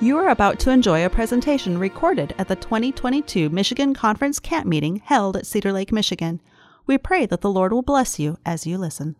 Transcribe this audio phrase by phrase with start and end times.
[0.00, 5.02] You are about to enjoy a presentation recorded at the 2022 Michigan Conference Camp Meeting
[5.04, 6.40] held at Cedar Lake, Michigan.
[6.86, 9.16] We pray that the Lord will bless you as you listen.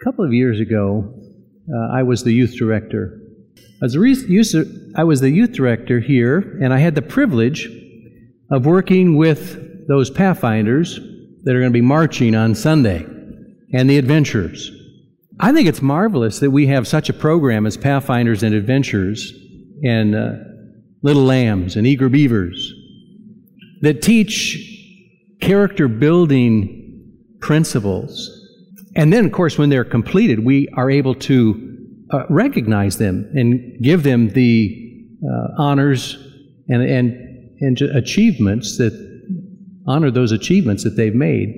[0.00, 1.14] A couple of years ago,
[1.72, 3.20] uh, I was the youth director.
[3.80, 4.42] As a re-
[4.96, 7.68] I was the youth director here, and I had the privilege
[8.50, 10.98] of working with those Pathfinders
[11.44, 13.06] that are going to be marching on Sunday
[13.72, 14.72] and the adventurers.
[15.38, 19.32] I think it's marvelous that we have such a program as Pathfinders and Adventurers
[19.84, 20.30] and uh,
[21.02, 22.72] Little Lambs and Eager Beavers
[23.82, 24.58] that teach
[25.40, 28.30] character building principles.
[28.96, 33.82] And then, of course, when they're completed, we are able to uh, recognize them and
[33.82, 34.80] give them the
[35.22, 36.16] uh, honors
[36.68, 37.12] and, and,
[37.60, 38.92] and achievements that
[39.86, 41.48] honor those achievements that they've made.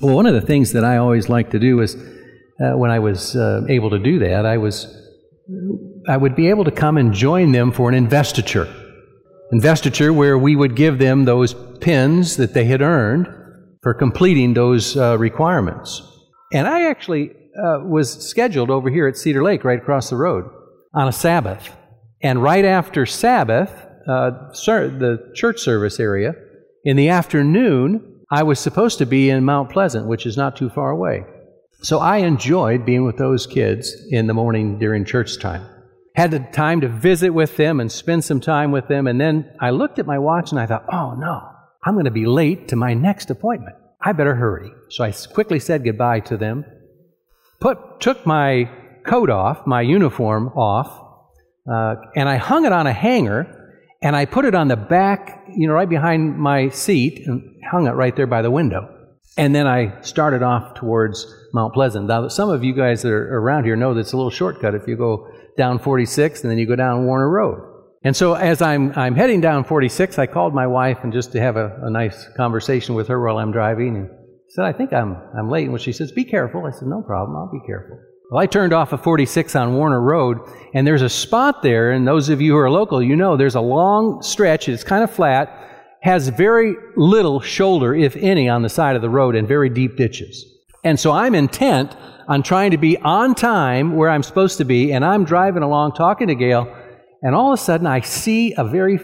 [0.00, 2.98] Well, one of the things that I always like to do is uh, when I
[3.00, 4.86] was uh, able to do that, I was
[6.08, 8.72] I would be able to come and join them for an investiture.
[9.50, 13.26] Investiture where we would give them those pins that they had earned
[13.82, 16.02] for completing those uh, requirements.
[16.52, 20.44] And I actually uh, was scheduled over here at Cedar Lake, right across the road,
[20.94, 21.74] on a Sabbath.
[22.22, 23.70] And right after Sabbath,
[24.08, 26.34] uh, the church service area,
[26.84, 30.70] in the afternoon, I was supposed to be in Mount Pleasant, which is not too
[30.70, 31.24] far away.
[31.82, 35.68] So I enjoyed being with those kids in the morning during church time
[36.16, 39.06] had the time to visit with them and spend some time with them.
[39.06, 41.42] And then I looked at my watch and I thought, oh no,
[41.84, 43.76] I'm going to be late to my next appointment.
[44.00, 44.70] I better hurry.
[44.88, 46.64] So I quickly said goodbye to them,
[47.60, 48.70] put, took my
[49.04, 50.88] coat off, my uniform off,
[51.70, 53.52] uh, and I hung it on a hanger
[54.00, 57.86] and I put it on the back, you know, right behind my seat and hung
[57.86, 58.88] it right there by the window.
[59.36, 62.06] And then I started off towards Mount Pleasant.
[62.06, 64.74] Now, some of you guys that are around here know that it's a little shortcut
[64.74, 67.72] if you go down 46 and then you go down Warner Road.
[68.04, 71.40] And so as I'm, I'm heading down 46, I called my wife and just to
[71.40, 74.10] have a, a nice conversation with her while I'm driving and
[74.48, 75.68] said, I think I'm, I'm late.
[75.68, 76.66] And she says, be careful.
[76.66, 77.36] I said, no problem.
[77.36, 77.98] I'll be careful.
[78.30, 80.38] Well, I turned off of 46 on Warner Road,
[80.74, 83.54] and there's a spot there, and those of you who are local, you know there's
[83.54, 85.48] a long stretch, it's kind of flat,
[86.02, 89.96] has very little shoulder, if any, on the side of the road, and very deep
[89.96, 90.44] ditches.
[90.86, 91.96] And so I'm intent
[92.28, 95.94] on trying to be on time where I'm supposed to be, and I'm driving along
[95.94, 96.72] talking to Gail,
[97.22, 99.00] and all of a sudden I see a very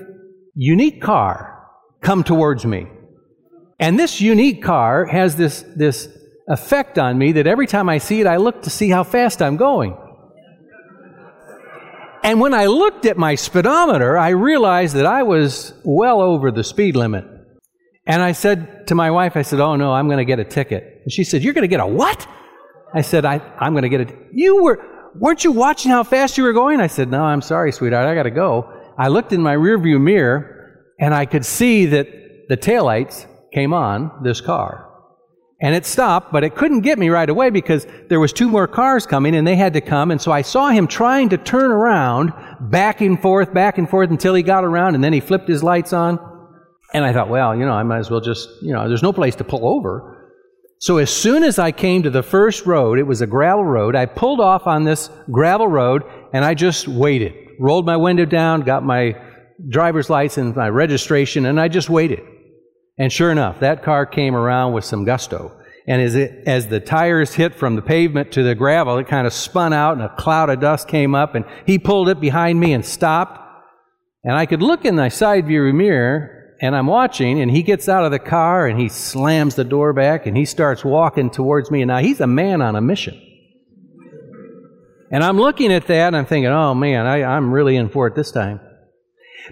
[0.54, 1.66] unique car
[2.00, 2.86] come towards me.
[3.80, 6.08] And this unique car has this, this
[6.46, 9.42] effect on me that every time I see it, I look to see how fast
[9.42, 9.96] I'm going.
[12.22, 16.62] And when I looked at my speedometer, I realized that I was well over the
[16.62, 17.31] speed limit.
[18.06, 20.44] And I said to my wife, I said, Oh no, I'm going to get a
[20.44, 21.02] ticket.
[21.04, 22.26] And she said, You're going to get a what?
[22.94, 24.14] I said, I, I'm going to get it.
[24.32, 26.80] You were, weren't you watching how fast you were going?
[26.80, 28.06] I said, No, I'm sorry, sweetheart.
[28.06, 28.72] I got to go.
[28.98, 32.08] I looked in my rearview mirror and I could see that
[32.48, 34.88] the taillights came on this car.
[35.60, 38.66] And it stopped, but it couldn't get me right away because there was two more
[38.66, 40.10] cars coming and they had to come.
[40.10, 44.10] And so I saw him trying to turn around, back and forth, back and forth
[44.10, 46.18] until he got around and then he flipped his lights on.
[46.94, 49.12] And I thought, well, you know, I might as well just, you know, there's no
[49.12, 50.22] place to pull over.
[50.78, 53.94] So as soon as I came to the first road, it was a gravel road,
[53.94, 57.34] I pulled off on this gravel road and I just waited.
[57.60, 59.14] Rolled my window down, got my
[59.68, 62.20] driver's license, my registration, and I just waited.
[62.98, 65.56] And sure enough, that car came around with some gusto.
[65.86, 69.26] And as, it, as the tires hit from the pavement to the gravel, it kind
[69.26, 72.58] of spun out and a cloud of dust came up and he pulled it behind
[72.60, 73.38] me and stopped.
[74.24, 77.88] And I could look in my side view mirror and I'm watching, and he gets
[77.88, 81.72] out of the car and he slams the door back and he starts walking towards
[81.72, 81.82] me.
[81.82, 83.20] And now he's a man on a mission.
[85.10, 88.06] And I'm looking at that and I'm thinking, oh man, I, I'm really in for
[88.06, 88.60] it this time.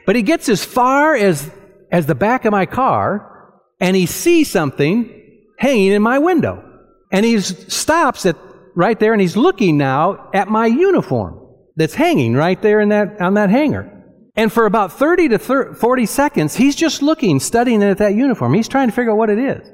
[0.07, 1.51] But he gets as far as,
[1.91, 5.13] as the back of my car and he sees something
[5.59, 6.65] hanging in my window.
[7.11, 8.37] And he stops at
[8.77, 11.41] right there and he's looking now at my uniform
[11.75, 14.00] that's hanging right there in that, on that hanger.
[14.41, 18.55] And for about 30 to 30, 40 seconds, he's just looking, studying at that uniform.
[18.55, 19.71] He's trying to figure out what it is.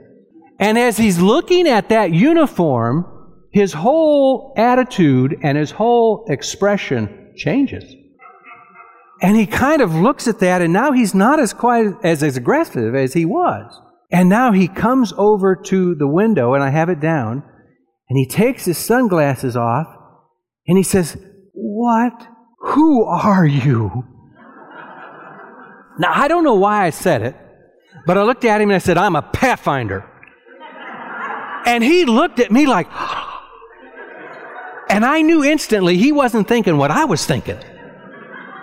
[0.59, 3.07] And as he's looking at that uniform,
[3.53, 7.85] his whole attitude and his whole expression changes.
[9.23, 12.37] And he kind of looks at that, and now he's not as quite as, as
[12.37, 13.81] aggressive as he was.
[14.11, 17.45] And now he comes over to the window, and I have it down,
[18.09, 19.87] and he takes his sunglasses off,
[20.67, 21.17] and he says,
[21.53, 22.27] What?
[22.59, 24.16] Who are you?
[25.99, 27.37] Now, I don't know why I said it,
[28.07, 30.05] but I looked at him and I said, I'm a pathfinder.
[31.67, 32.87] And he looked at me like,
[34.91, 37.59] and I knew instantly he wasn't thinking what I was thinking.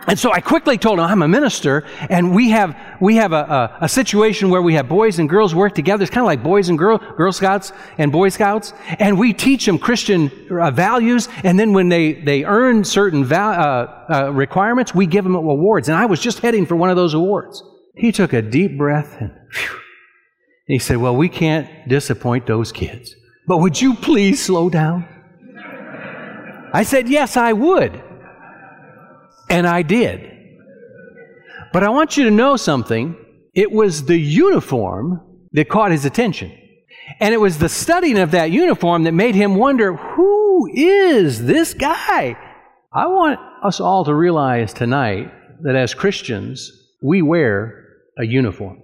[0.08, 3.78] And so I quickly told him, I'm a minister, and we have, we have a,
[3.82, 6.04] a, a situation where we have boys and girls work together.
[6.04, 8.74] It's kind of like boys and girl, Girl Scouts and Boy Scouts.
[9.00, 13.52] And we teach them Christian uh, values, and then when they, they earn certain val-
[13.52, 15.88] uh, uh, requirements, we give them awards.
[15.88, 17.64] And I was just heading for one of those awards.
[17.96, 19.80] He took a deep breath and phew,
[20.66, 23.16] he said, Well, we can't disappoint those kids.
[23.48, 25.08] But would you please slow down?
[26.74, 28.02] I said, Yes, I would.
[29.54, 30.32] And I did.
[31.72, 33.16] But I want you to know something.
[33.54, 35.22] It was the uniform
[35.52, 36.52] that caught his attention.
[37.20, 41.76] And it was the studying of that uniform that made him wonder who is this
[41.76, 42.36] guy?
[42.92, 46.72] I want us all to realize tonight that as Christians,
[47.04, 47.86] we wear
[48.18, 48.82] a uniform.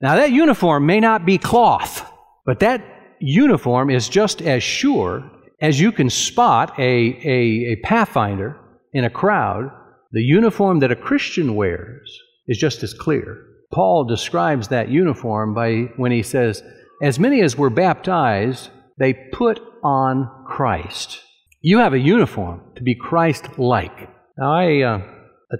[0.00, 2.08] Now, that uniform may not be cloth,
[2.44, 2.84] but that
[3.18, 5.28] uniform is just as sure
[5.60, 8.60] as you can spot a, a, a pathfinder
[8.96, 9.70] in a crowd.
[10.12, 13.44] The uniform that a Christian wears is just as clear.
[13.72, 16.62] Paul describes that uniform by when he says,
[17.02, 21.20] As many as were baptized, they put on Christ.
[21.60, 24.08] You have a uniform to be Christ like.
[24.38, 25.02] Now, I, uh,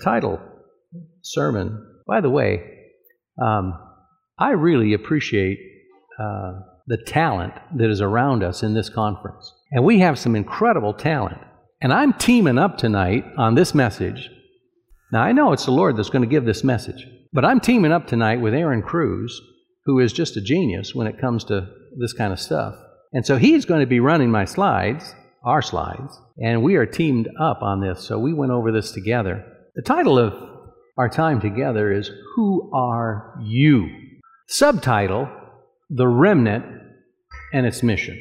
[0.02, 0.40] title
[1.22, 2.62] sermon, by the way,
[3.42, 3.74] um,
[4.38, 5.58] I really appreciate
[6.18, 9.52] uh, the talent that is around us in this conference.
[9.72, 11.40] And we have some incredible talent.
[11.86, 14.28] And I'm teaming up tonight on this message.
[15.12, 17.92] Now, I know it's the Lord that's going to give this message, but I'm teaming
[17.92, 19.40] up tonight with Aaron Cruz,
[19.84, 22.74] who is just a genius when it comes to this kind of stuff.
[23.12, 27.28] And so he's going to be running my slides, our slides, and we are teamed
[27.40, 28.02] up on this.
[28.02, 29.44] So we went over this together.
[29.76, 30.34] The title of
[30.98, 33.88] our time together is Who Are You?
[34.48, 35.28] Subtitle
[35.88, 36.64] The Remnant
[37.52, 38.20] and Its Mission.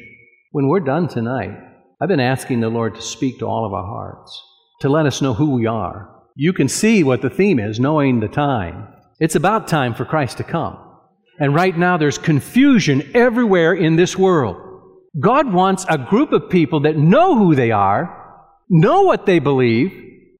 [0.52, 1.65] When we're done tonight,
[2.00, 4.42] I've been asking the Lord to speak to all of our hearts,
[4.80, 6.10] to let us know who we are.
[6.34, 8.88] You can see what the theme is, knowing the time.
[9.18, 10.78] It's about time for Christ to come.
[11.38, 14.56] And right now, there's confusion everywhere in this world.
[15.18, 19.92] God wants a group of people that know who they are, know what they believe,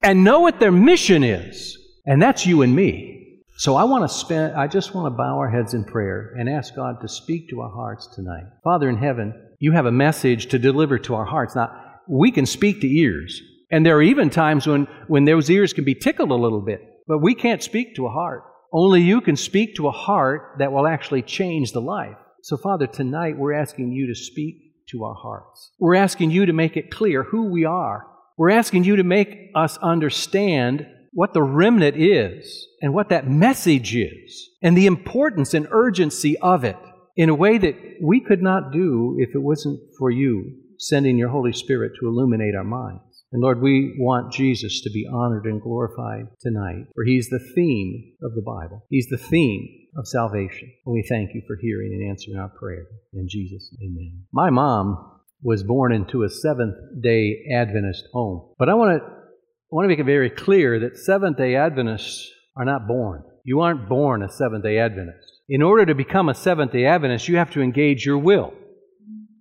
[0.03, 1.79] and know what their mission is.
[2.05, 3.43] And that's you and me.
[3.57, 6.51] So I want to spend, I just want to bow our heads in prayer and
[6.51, 8.45] ask God to speak to our hearts tonight.
[8.63, 11.57] Father in heaven, you have a message to deliver to our hearts.
[11.57, 11.71] Now,
[12.09, 13.41] we can speak to ears.
[13.71, 16.81] And there are even times when, when those ears can be tickled a little bit,
[17.07, 18.45] but we can't speak to a heart.
[18.73, 22.17] Only you can speak to a heart that will actually change the life.
[22.43, 25.73] So, Father, tonight we're asking you to speak to our hearts.
[25.81, 28.07] We're asking you to make it clear who we are.
[28.39, 33.97] We're asking you to make us understand what the remnant is and what that message
[33.97, 36.77] is and the importance and urgency of it
[37.17, 41.31] in a way that we could not do if it wasn't for you sending your
[41.31, 43.03] Holy Spirit to illuminate our minds.
[43.33, 48.13] And Lord, we want Jesus to be honored and glorified tonight, for He's the theme
[48.23, 48.85] of the Bible.
[48.89, 50.71] He's the theme of salvation.
[50.85, 52.87] And we thank you for hearing and answering our prayer.
[53.15, 54.25] In Jesus' amen.
[54.33, 58.55] My mom was born into a Seventh day Adventist home.
[58.59, 62.31] But I want to I want to make it very clear that Seventh day Adventists
[62.57, 63.25] are not born.
[63.45, 65.36] You aren't born a Seventh day Adventist.
[65.49, 68.53] In order to become a Seventh day Adventist, you have to engage your will,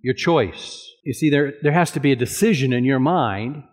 [0.02, 0.88] your choice.
[1.04, 3.64] You see, there, there has to be a decision in your mind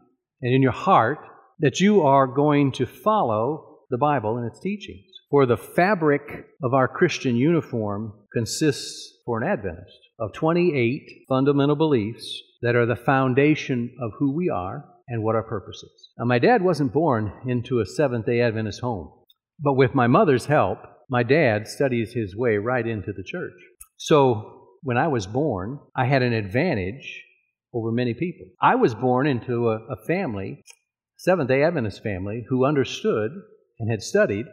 [0.42, 1.20] and in your heart
[1.60, 5.06] that you are going to follow the Bible and its teachings.
[5.30, 12.42] For the fabric of our Christian uniform consists, for an Adventist, of 28 fundamental beliefs
[12.64, 16.10] that are the foundation of who we are and what our purpose is.
[16.18, 19.12] Now, my dad wasn't born into a Seventh day Adventist home,
[19.60, 20.80] but with my mother's help,
[21.10, 23.54] my dad studies his way right into the church.
[23.98, 27.24] So, when I was born, I had an advantage
[27.74, 28.48] over many people.
[28.62, 30.64] I was born into a, a family,
[31.18, 33.32] Seventh day Adventist family, who understood
[33.80, 34.46] and had studied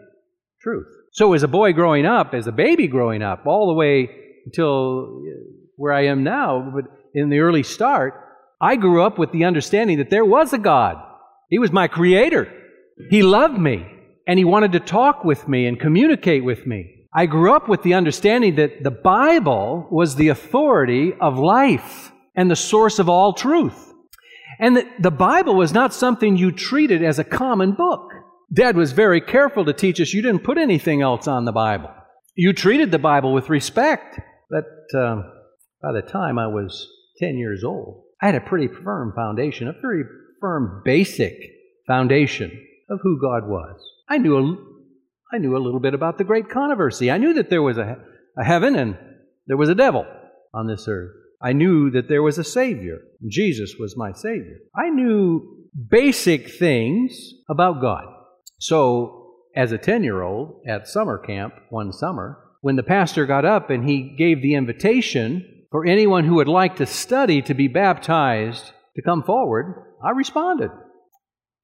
[0.60, 0.86] truth.
[1.12, 4.08] So, as a boy growing up, as a baby growing up, all the way
[4.46, 5.30] until uh,
[5.76, 8.14] where I am now, but in the early start,
[8.60, 10.96] I grew up with the understanding that there was a God.
[11.48, 12.52] He was my creator.
[13.08, 13.86] He loved me
[14.30, 17.04] and he wanted to talk with me and communicate with me.
[17.12, 22.48] I grew up with the understanding that the Bible was the authority of life and
[22.48, 23.92] the source of all truth.
[24.60, 28.12] And that the Bible was not something you treated as a common book.
[28.52, 31.90] Dad was very careful to teach us you didn't put anything else on the Bible.
[32.36, 34.20] You treated the Bible with respect.
[34.48, 35.22] But uh,
[35.82, 39.72] by the time I was 10 years old, I had a pretty firm foundation, a
[39.82, 40.04] very
[40.40, 41.34] firm, basic
[41.88, 42.52] foundation
[42.88, 43.80] of who God was.
[44.10, 44.56] I knew a,
[45.32, 47.10] I knew a little bit about the great controversy.
[47.10, 47.96] I knew that there was a,
[48.36, 48.98] a heaven and
[49.46, 50.04] there was a devil
[50.52, 51.12] on this earth.
[51.40, 52.98] I knew that there was a Savior.
[53.28, 54.58] Jesus was my Savior.
[54.76, 58.04] I knew basic things about God.
[58.58, 59.16] So,
[59.56, 63.70] as a 10 year old at summer camp one summer, when the pastor got up
[63.70, 68.72] and he gave the invitation for anyone who would like to study to be baptized
[68.96, 70.70] to come forward, I responded.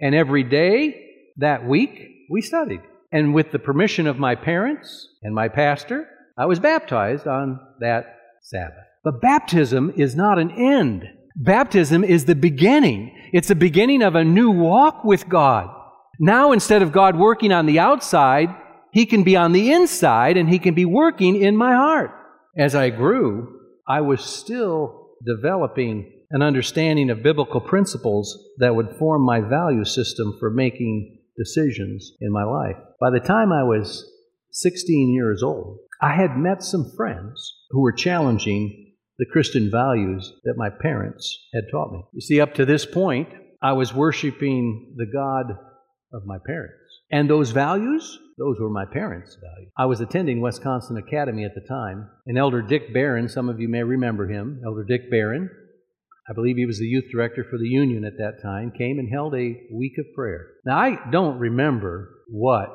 [0.01, 1.03] And every day
[1.37, 2.81] that week, we studied.
[3.13, 8.17] And with the permission of my parents and my pastor, I was baptized on that
[8.43, 8.85] Sabbath.
[9.05, 11.05] But baptism is not an end.
[11.37, 13.17] Baptism is the beginning.
[13.33, 15.69] It's the beginning of a new walk with God.
[16.19, 18.49] Now, instead of God working on the outside,
[18.93, 22.11] He can be on the inside and He can be working in my heart.
[22.59, 29.23] As I grew, I was still developing an understanding of biblical principles that would form
[29.23, 32.77] my value system for making decisions in my life.
[33.01, 34.11] By the time I was
[34.53, 40.59] 16 years old, I had met some friends who were challenging the Christian values that
[40.59, 42.05] my parents had taught me.
[42.13, 43.29] You see, up to this point,
[43.63, 45.59] I was worshiping the God
[46.13, 46.75] of my parents.
[47.11, 49.71] And those values, those were my parents' values.
[49.79, 53.69] I was attending Wisconsin Academy at the time, and Elder Dick Barron, some of you
[53.69, 55.49] may remember him, Elder Dick Barron,
[56.29, 59.09] I believe he was the youth director for the union at that time, came and
[59.09, 60.47] held a week of prayer.
[60.65, 62.71] Now, I don't remember what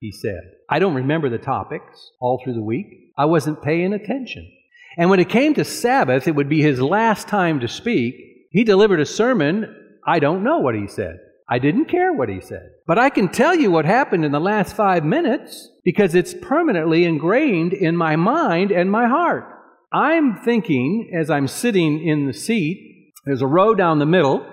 [0.00, 0.40] he said.
[0.68, 2.86] I don't remember the topics all through the week.
[3.16, 4.50] I wasn't paying attention.
[4.98, 8.16] And when it came to Sabbath, it would be his last time to speak.
[8.50, 9.74] He delivered a sermon.
[10.04, 11.18] I don't know what he said.
[11.48, 12.70] I didn't care what he said.
[12.86, 17.04] But I can tell you what happened in the last five minutes because it's permanently
[17.04, 19.44] ingrained in my mind and my heart.
[19.92, 24.44] I'm thinking as I'm sitting in the seat, there's a row down the middle,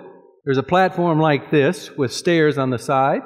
[0.44, 3.22] there's a platform like this with stairs on the side.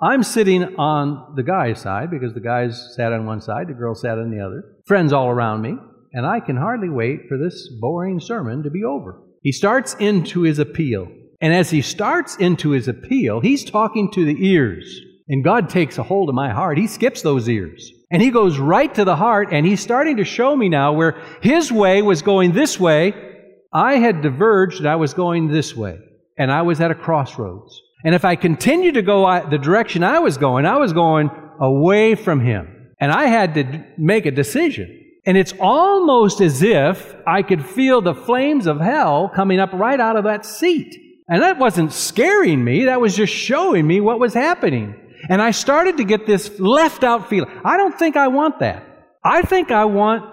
[0.00, 4.02] I'm sitting on the guy's side because the guys sat on one side, the girls
[4.02, 5.76] sat on the other, friends all around me,
[6.12, 9.22] and I can hardly wait for this boring sermon to be over.
[9.42, 11.08] He starts into his appeal.
[11.40, 15.00] And as he starts into his appeal, he's talking to the ears.
[15.28, 16.78] And God takes a hold of my heart.
[16.78, 17.90] He skips those ears.
[18.14, 21.20] And he goes right to the heart, and he's starting to show me now where
[21.42, 23.12] his way was going this way.
[23.72, 25.98] I had diverged, and I was going this way.
[26.38, 27.82] And I was at a crossroads.
[28.04, 31.28] And if I continued to go the direction I was going, I was going
[31.60, 32.92] away from him.
[33.00, 34.96] And I had to make a decision.
[35.26, 39.98] And it's almost as if I could feel the flames of hell coming up right
[39.98, 40.96] out of that seat.
[41.26, 44.94] And that wasn't scaring me, that was just showing me what was happening.
[45.28, 47.50] And I started to get this left out feeling.
[47.64, 48.84] I don't think I want that.
[49.24, 50.30] I think I want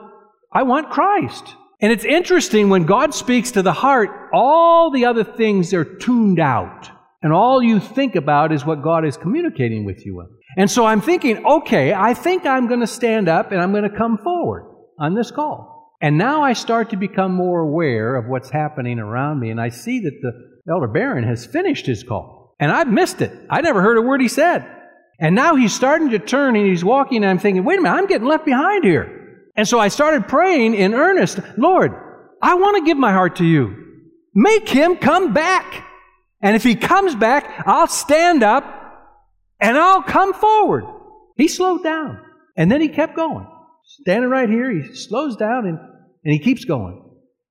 [0.53, 1.55] I want Christ.
[1.79, 6.39] And it's interesting when God speaks to the heart, all the other things are tuned
[6.39, 6.89] out.
[7.23, 10.23] And all you think about is what God is communicating with you.
[10.57, 13.89] And so I'm thinking, okay, I think I'm going to stand up and I'm going
[13.89, 14.65] to come forward
[14.99, 15.95] on this call.
[16.01, 19.51] And now I start to become more aware of what's happening around me.
[19.51, 22.55] And I see that the Elder Barron has finished his call.
[22.59, 23.31] And I've missed it.
[23.49, 24.65] I never heard a word he said.
[25.21, 27.95] And now he's starting to turn and he's walking, and I'm thinking, wait a minute,
[27.95, 29.49] I'm getting left behind here.
[29.55, 31.93] And so I started praying in earnest, Lord,
[32.41, 33.75] I want to give my heart to you.
[34.33, 35.85] Make him come back.
[36.41, 38.63] And if he comes back, I'll stand up
[39.59, 40.85] and I'll come forward.
[41.37, 42.19] He slowed down.
[42.57, 43.45] And then he kept going.
[44.01, 46.99] Standing right here, he slows down and, and he keeps going.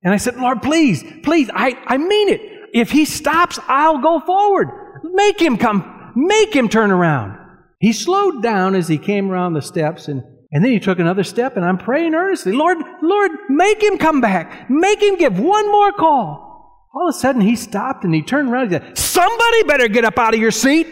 [0.03, 2.41] And I said, Lord, please, please, I, I mean it.
[2.73, 4.67] If he stops, I'll go forward.
[5.03, 7.40] Make him come, make him turn around.
[7.81, 10.21] He slowed down as he came around the steps and,
[10.51, 14.21] and then he took another step and I'm praying earnestly, Lord, Lord, make him come
[14.21, 14.69] back.
[14.69, 16.87] Make him give one more call.
[16.93, 20.05] All of a sudden he stopped and he turned around and said, Somebody better get
[20.05, 20.87] up out of your seat.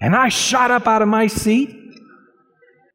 [0.00, 1.72] And I shot up out of my seat.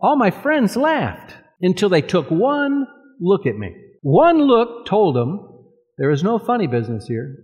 [0.01, 2.85] All my friends laughed until they took one
[3.21, 3.73] look at me.
[4.01, 5.47] One look told them
[5.97, 7.37] there is no funny business here.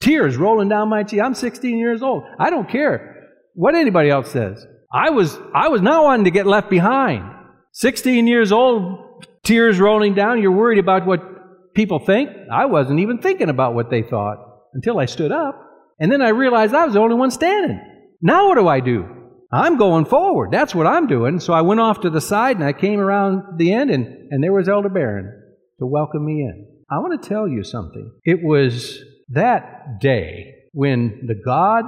[0.00, 1.20] Tears rolling down my cheek.
[1.20, 2.24] I'm 16 years old.
[2.38, 4.64] I don't care what anybody else says.
[4.92, 7.32] I was, I was not wanting to get left behind.
[7.72, 10.40] 16 years old, tears rolling down.
[10.40, 12.30] You're worried about what people think.
[12.52, 14.38] I wasn't even thinking about what they thought
[14.74, 15.62] until I stood up.
[15.98, 17.80] And then I realized I was the only one standing.
[18.20, 19.06] Now what do I do?
[19.52, 20.50] I'm going forward.
[20.50, 21.38] That's what I'm doing.
[21.40, 24.42] So I went off to the side and I came around the end and, and
[24.42, 25.32] there was Elder Barron
[25.78, 26.66] to welcome me in.
[26.90, 28.12] I want to tell you something.
[28.24, 28.98] It was
[29.30, 31.84] that day when the God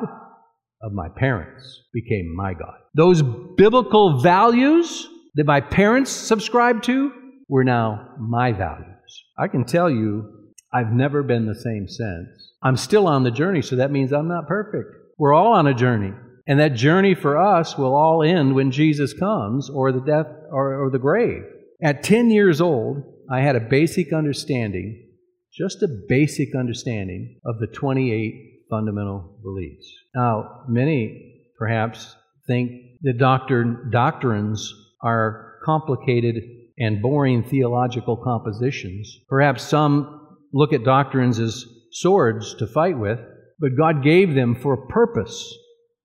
[0.83, 2.75] of my parents became my God.
[2.95, 3.23] Those
[3.57, 7.13] biblical values that my parents subscribed to
[7.49, 9.25] were now my values.
[9.39, 12.53] I can tell you, I've never been the same since.
[12.63, 14.89] I'm still on the journey, so that means I'm not perfect.
[15.17, 16.13] We're all on a journey.
[16.47, 20.85] And that journey for us will all end when Jesus comes or the death or,
[20.85, 21.43] or the grave.
[21.83, 25.07] At 10 years old, I had a basic understanding,
[25.53, 29.87] just a basic understanding of the 28 fundamental beliefs.
[30.15, 32.15] Now, many perhaps
[32.47, 32.71] think
[33.03, 34.73] that doctrine, doctrines
[35.03, 36.37] are complicated
[36.79, 39.19] and boring theological compositions.
[39.29, 43.19] Perhaps some look at doctrines as swords to fight with,
[43.59, 45.53] but God gave them for a purpose,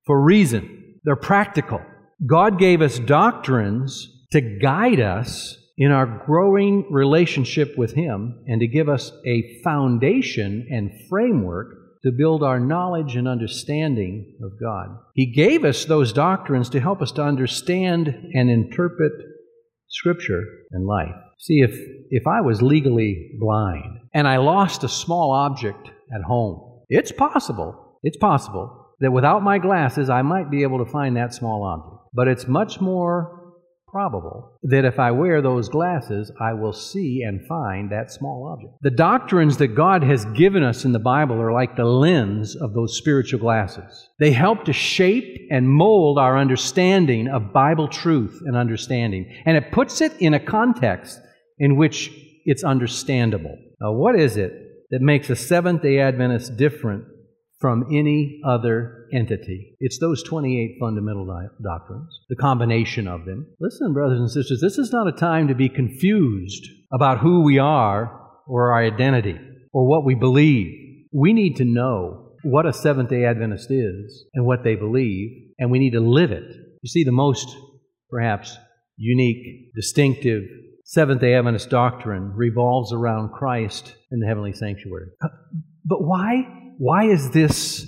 [0.06, 1.00] for reason.
[1.04, 1.82] They're practical.
[2.26, 8.68] God gave us doctrines to guide us in our growing relationship with Him and to
[8.68, 14.98] give us a foundation and framework to build our knowledge and understanding of God.
[15.16, 19.14] He gave us those doctrines to help us to understand and interpret
[19.90, 20.42] Scripture
[20.72, 21.16] and life.
[21.40, 21.78] See, if,
[22.10, 28.00] if I was legally blind and I lost a small object at home, it's possible,
[28.02, 32.10] it's possible that without my glasses I might be able to find that small object.
[32.14, 33.43] But it's much more
[33.94, 38.74] probable that if I wear those glasses, I will see and find that small object.
[38.82, 42.74] The doctrines that God has given us in the Bible are like the lens of
[42.74, 44.10] those spiritual glasses.
[44.20, 49.72] They help to shape and mold our understanding of Bible truth and understanding, and it
[49.72, 51.20] puts it in a context
[51.60, 52.12] in which
[52.46, 53.56] it's understandable.
[53.80, 54.54] Now, what is it
[54.90, 57.06] that makes a Seventh day Adventist different
[57.64, 59.78] from any other entity.
[59.80, 61.26] It's those 28 fundamental
[61.64, 63.48] doctrines, the combination of them.
[63.62, 67.60] Listen, brothers and sisters, this is not a time to be confused about who we
[67.60, 69.40] are or our identity
[69.72, 70.74] or what we believe.
[71.14, 75.72] We need to know what a Seventh day Adventist is and what they believe, and
[75.72, 76.44] we need to live it.
[76.44, 77.48] You see, the most,
[78.10, 78.58] perhaps,
[78.98, 80.44] unique, distinctive
[80.84, 85.12] Seventh day Adventist doctrine revolves around Christ in the heavenly sanctuary.
[85.86, 87.88] But why why is this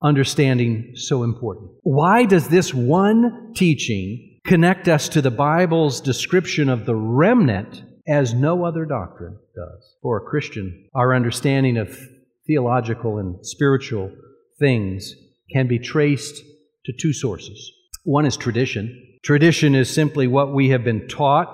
[0.00, 1.68] understanding so important?
[1.82, 8.34] Why does this one teaching connect us to the Bible's description of the remnant as
[8.34, 9.96] no other doctrine does?
[10.00, 11.98] For a Christian, our understanding of
[12.46, 14.12] theological and spiritual
[14.60, 15.12] things
[15.52, 16.40] can be traced
[16.84, 17.72] to two sources.
[18.04, 19.18] One is tradition.
[19.24, 21.48] Tradition is simply what we have been taught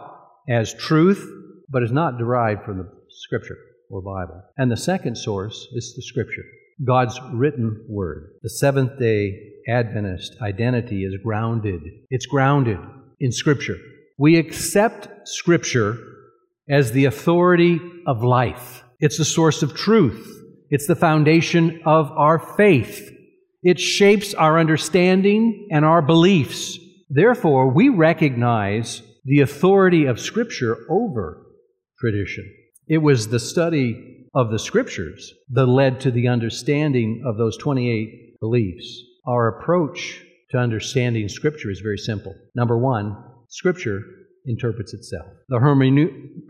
[0.46, 1.26] as truth,
[1.70, 3.56] but is not derived from the Scripture
[3.88, 4.42] or Bible.
[4.58, 6.44] And the second source is the Scripture.
[6.84, 8.32] God's written word.
[8.42, 11.82] The Seventh day Adventist identity is grounded.
[12.10, 12.78] It's grounded
[13.20, 13.78] in Scripture.
[14.18, 15.98] We accept Scripture
[16.68, 22.38] as the authority of life, it's the source of truth, it's the foundation of our
[22.38, 23.10] faith.
[23.62, 26.78] It shapes our understanding and our beliefs.
[27.08, 31.46] Therefore, we recognize the authority of Scripture over
[32.00, 32.52] tradition.
[32.92, 38.38] It was the study of the scriptures that led to the understanding of those 28
[38.38, 39.02] beliefs.
[39.26, 42.34] Our approach to understanding scripture is very simple.
[42.54, 43.16] Number one,
[43.48, 44.02] scripture
[44.44, 45.24] interprets itself.
[45.48, 45.58] The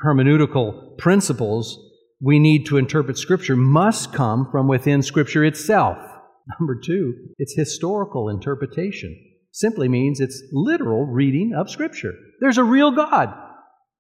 [0.05, 1.79] hermeneutical principles
[2.21, 5.97] we need to interpret scripture must come from within scripture itself.
[6.59, 9.17] Number two, it's historical interpretation.
[9.53, 12.15] Simply means it's literal reading of scripture.
[12.41, 13.33] There's a real God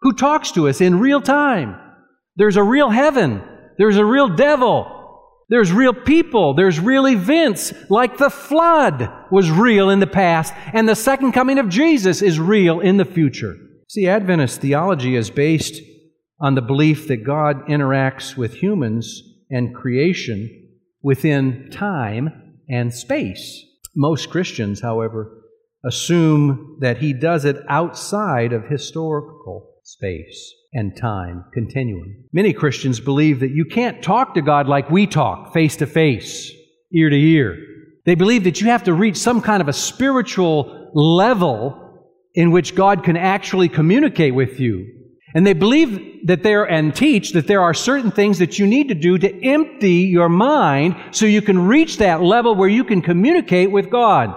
[0.00, 1.78] who talks to us in real time.
[2.36, 3.42] There's a real heaven
[3.78, 4.98] there's a real devil.
[5.48, 6.54] There's real people.
[6.54, 11.58] There's real events, like the flood was real in the past, and the second coming
[11.58, 13.56] of Jesus is real in the future.
[13.88, 15.82] See, Adventist theology is based
[16.40, 20.68] on the belief that God interacts with humans and creation
[21.02, 23.64] within time and space.
[23.94, 25.42] Most Christians, however,
[25.84, 32.24] assume that He does it outside of historical space and time continuum.
[32.32, 36.50] Many Christians believe that you can't talk to God like we talk, face to face,
[36.94, 37.58] ear to ear.
[38.04, 41.78] They believe that you have to reach some kind of a spiritual level
[42.34, 44.86] in which God can actually communicate with you.
[45.34, 48.88] And they believe that there and teach that there are certain things that you need
[48.88, 53.00] to do to empty your mind so you can reach that level where you can
[53.00, 54.34] communicate with God.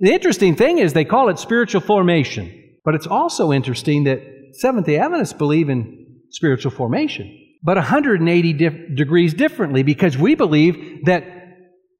[0.00, 2.62] The interesting thing is they call it spiritual formation.
[2.84, 4.20] But it's also interesting that
[4.54, 11.04] Seventh day Adventists believe in spiritual formation, but 180 dif- degrees differently because we believe
[11.06, 11.24] that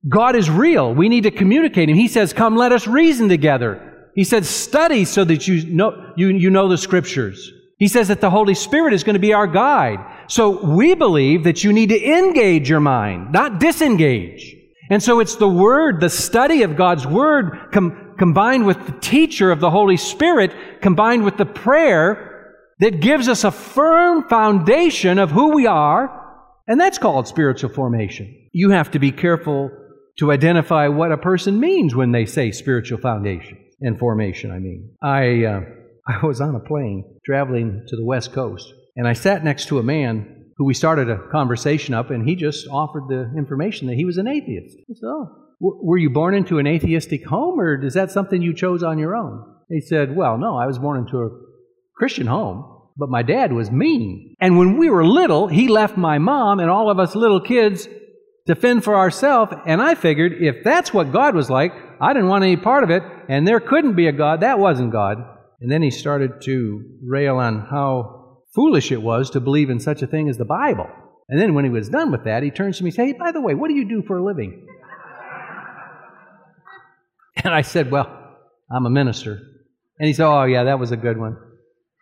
[0.09, 0.95] God is real.
[0.95, 1.97] We need to communicate Him.
[1.97, 4.11] He says, Come, let us reason together.
[4.15, 7.51] He says, Study so that you know, you, you know the Scriptures.
[7.79, 9.99] He says that the Holy Spirit is going to be our guide.
[10.29, 14.55] So we believe that you need to engage your mind, not disengage.
[14.91, 19.51] And so it's the Word, the study of God's Word, com- combined with the teacher
[19.51, 22.34] of the Holy Spirit, combined with the prayer
[22.81, 26.11] that gives us a firm foundation of who we are,
[26.67, 28.35] and that's called spiritual formation.
[28.53, 29.71] You have to be careful
[30.19, 34.91] to identify what a person means when they say spiritual foundation and formation, I mean.
[35.03, 35.61] I, uh,
[36.07, 39.79] I was on a plane traveling to the West Coast, and I sat next to
[39.79, 43.97] a man who we started a conversation up, and he just offered the information that
[43.97, 44.77] he was an atheist.
[44.89, 48.55] I said, Oh, were you born into an atheistic home or is that something you
[48.55, 49.45] chose on your own?
[49.71, 51.31] He said, Well, no, I was born into a
[51.97, 54.35] Christian home, but my dad was mean.
[54.41, 57.89] And when we were little, he left my mom and all of us little kids
[58.47, 59.53] to fend for ourselves.
[59.67, 62.91] And I figured if that's what God was like, I didn't want any part of
[62.91, 64.41] it, and there couldn't be a God.
[64.41, 65.19] That wasn't God.
[65.61, 70.03] And then he started to rail on how foolish it was to believe in such
[70.03, 70.89] a thing as the Bible.
[71.29, 73.13] And then when he was done with that, he turns to me and says, Hey,
[73.13, 74.67] by the way, what do you do for a living?
[77.37, 78.09] And I said, Well,
[78.71, 79.41] I'm a minister.
[79.99, 81.37] And he said, Oh, yeah, that was a good one.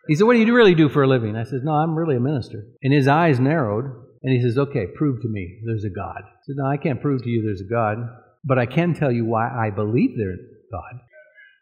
[0.07, 1.35] He said, What do you really do for a living?
[1.35, 2.63] I said, No, I'm really a minister.
[2.81, 3.85] And his eyes narrowed,
[4.21, 6.21] and he says, Okay, prove to me there's a God.
[6.23, 7.97] I said, No, I can't prove to you there's a God,
[8.43, 10.39] but I can tell you why I believe there's
[10.71, 10.91] God.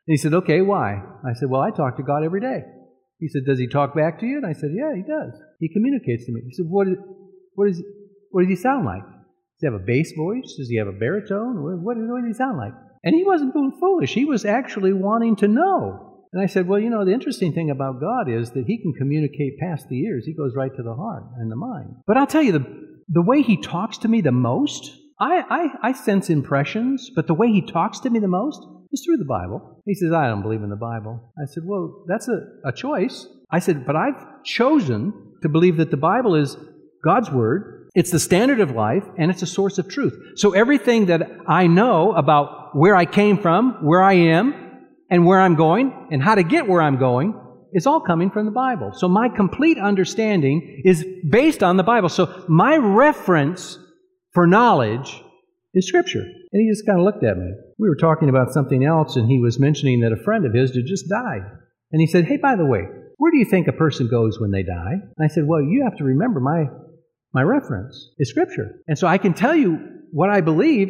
[0.08, 1.04] And he said, Okay, why?
[1.26, 2.64] I said, Well, I talk to God every day.
[3.20, 4.38] He said, Does he talk back to you?
[4.38, 5.40] And I said, Yeah, he does.
[5.60, 6.42] He communicates to me.
[6.48, 6.98] He said, What, is,
[7.54, 7.84] what, is,
[8.32, 9.04] what does he sound like?
[9.04, 10.56] Does he have a bass voice?
[10.58, 11.62] Does he have a baritone?
[11.62, 12.74] What, what, what does he sound like?
[13.04, 14.14] And he wasn't being foolish.
[14.14, 16.11] He was actually wanting to know.
[16.34, 18.94] And I said, Well, you know, the interesting thing about God is that He can
[18.94, 20.26] communicate past the ears.
[20.26, 21.96] He goes right to the heart and the mind.
[22.08, 22.66] But I'll tell you, the,
[23.10, 27.34] the way He talks to me the most, I, I, I sense impressions, but the
[27.34, 29.82] way He talks to me the most is through the Bible.
[29.86, 31.34] He says, I don't believe in the Bible.
[31.38, 33.28] I said, Well, that's a, a choice.
[33.52, 36.56] I said, But I've chosen to believe that the Bible is
[37.04, 37.90] God's Word.
[37.94, 40.18] It's the standard of life, and it's a source of truth.
[40.36, 44.61] So everything that I know about where I came from, where I am,
[45.12, 47.40] and where I'm going and how to get where I'm going
[47.74, 48.92] is all coming from the Bible.
[48.94, 52.10] So my complete understanding is based on the Bible.
[52.10, 53.78] So my reference
[54.34, 55.22] for knowledge
[55.74, 56.22] is Scripture.
[56.22, 57.54] And he just kind of looked at me.
[57.78, 60.76] We were talking about something else, and he was mentioning that a friend of his
[60.76, 61.42] had just died.
[61.92, 62.82] And he said, Hey, by the way,
[63.18, 64.94] where do you think a person goes when they die?
[64.94, 66.66] And I said, Well, you have to remember my,
[67.34, 68.82] my reference is Scripture.
[68.88, 69.80] And so I can tell you
[70.12, 70.90] what I believe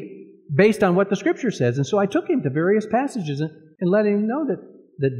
[0.53, 1.77] based on what the Scripture says.
[1.77, 4.59] And so I took him to various passages and, and let him know that,
[4.99, 5.11] that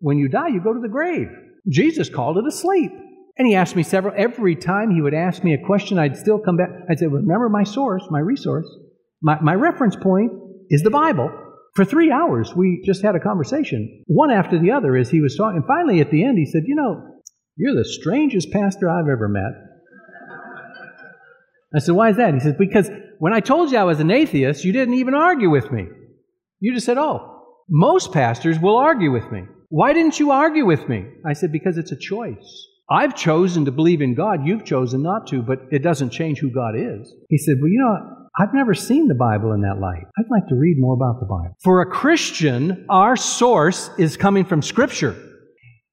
[0.00, 1.28] when you die, you go to the grave.
[1.68, 2.92] Jesus called it a sleep.
[3.38, 6.40] And he asked me several, every time he would ask me a question, I'd still
[6.40, 6.70] come back.
[6.90, 8.66] I'd say, Remember my source, my resource.
[9.22, 10.32] My, my reference point
[10.70, 11.30] is the Bible.
[11.74, 15.36] For three hours, we just had a conversation, one after the other, as he was
[15.36, 15.58] talking.
[15.58, 17.20] And finally, at the end, he said, You know,
[17.56, 19.52] you're the strangest pastor I've ever met.
[21.74, 22.34] I said, Why is that?
[22.34, 25.50] He said, Because when I told you I was an atheist, you didn't even argue
[25.50, 25.86] with me.
[26.58, 27.37] You just said, Oh,
[27.68, 29.44] most pastors will argue with me.
[29.68, 31.04] Why didn't you argue with me?
[31.26, 32.66] I said, Because it's a choice.
[32.90, 34.46] I've chosen to believe in God.
[34.46, 37.12] You've chosen not to, but it doesn't change who God is.
[37.28, 40.04] He said, Well, you know, I've never seen the Bible in that light.
[40.18, 41.54] I'd like to read more about the Bible.
[41.62, 45.16] For a Christian, our source is coming from Scripture.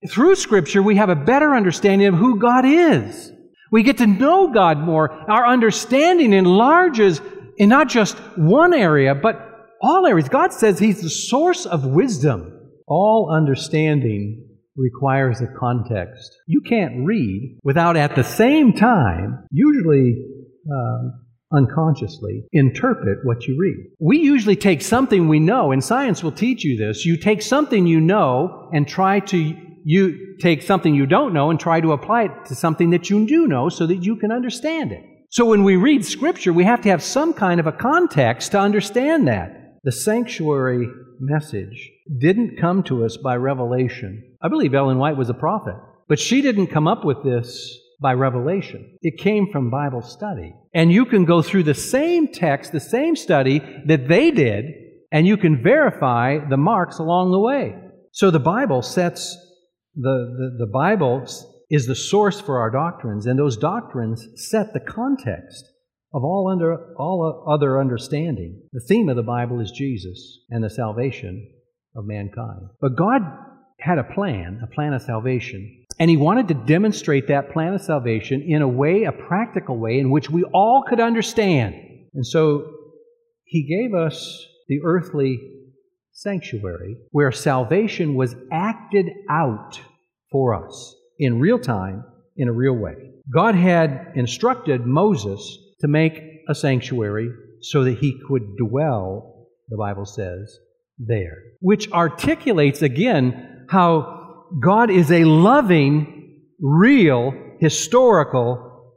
[0.09, 3.31] Through Scripture, we have a better understanding of who God is.
[3.71, 5.11] We get to know God more.
[5.29, 7.19] Our understanding enlarges
[7.57, 9.44] in not just one area, but
[9.85, 10.29] all areas.
[10.29, 12.51] God says He's the source of wisdom.
[12.87, 16.35] All understanding requires a context.
[16.47, 20.15] You can't read without at the same time, usually
[20.71, 21.13] um,
[21.53, 23.91] unconsciously, interpret what you read.
[23.99, 27.05] We usually take something we know, and science will teach you this.
[27.05, 29.55] You take something you know and try to
[29.87, 33.25] you take something you don't know and try to apply it to something that you
[33.27, 35.03] do know so that you can understand it.
[35.29, 38.59] So when we read Scripture, we have to have some kind of a context to
[38.59, 39.64] understand that.
[39.85, 40.87] The sanctuary
[41.19, 44.35] message didn't come to us by revelation.
[44.41, 45.75] I believe Ellen White was a prophet,
[46.09, 48.97] but she didn't come up with this by revelation.
[49.03, 50.55] It came from Bible study.
[50.73, 54.65] And you can go through the same text, the same study that they did,
[55.11, 57.75] and you can verify the marks along the way.
[58.11, 59.37] So the Bible sets
[59.93, 61.27] the, the, the Bible
[61.69, 65.63] is the source for our doctrines, and those doctrines set the context
[66.15, 68.61] of all, under, all other understanding.
[68.71, 71.51] The theme of the Bible is Jesus and the salvation
[71.93, 72.69] of mankind.
[72.79, 73.21] But God
[73.81, 77.81] had a plan, a plan of salvation, and He wanted to demonstrate that plan of
[77.81, 81.75] salvation in a way, a practical way, in which we all could understand.
[82.13, 82.71] And so
[83.43, 85.37] He gave us the earthly
[86.13, 89.81] sanctuary where salvation was acted out
[90.31, 92.05] for us in real time,
[92.37, 92.93] in a real way.
[93.33, 97.29] God had instructed Moses to make a sanctuary
[97.61, 100.57] so that he could dwell, the Bible says,
[100.97, 108.93] there, which articulates again how God is a loving, real, historical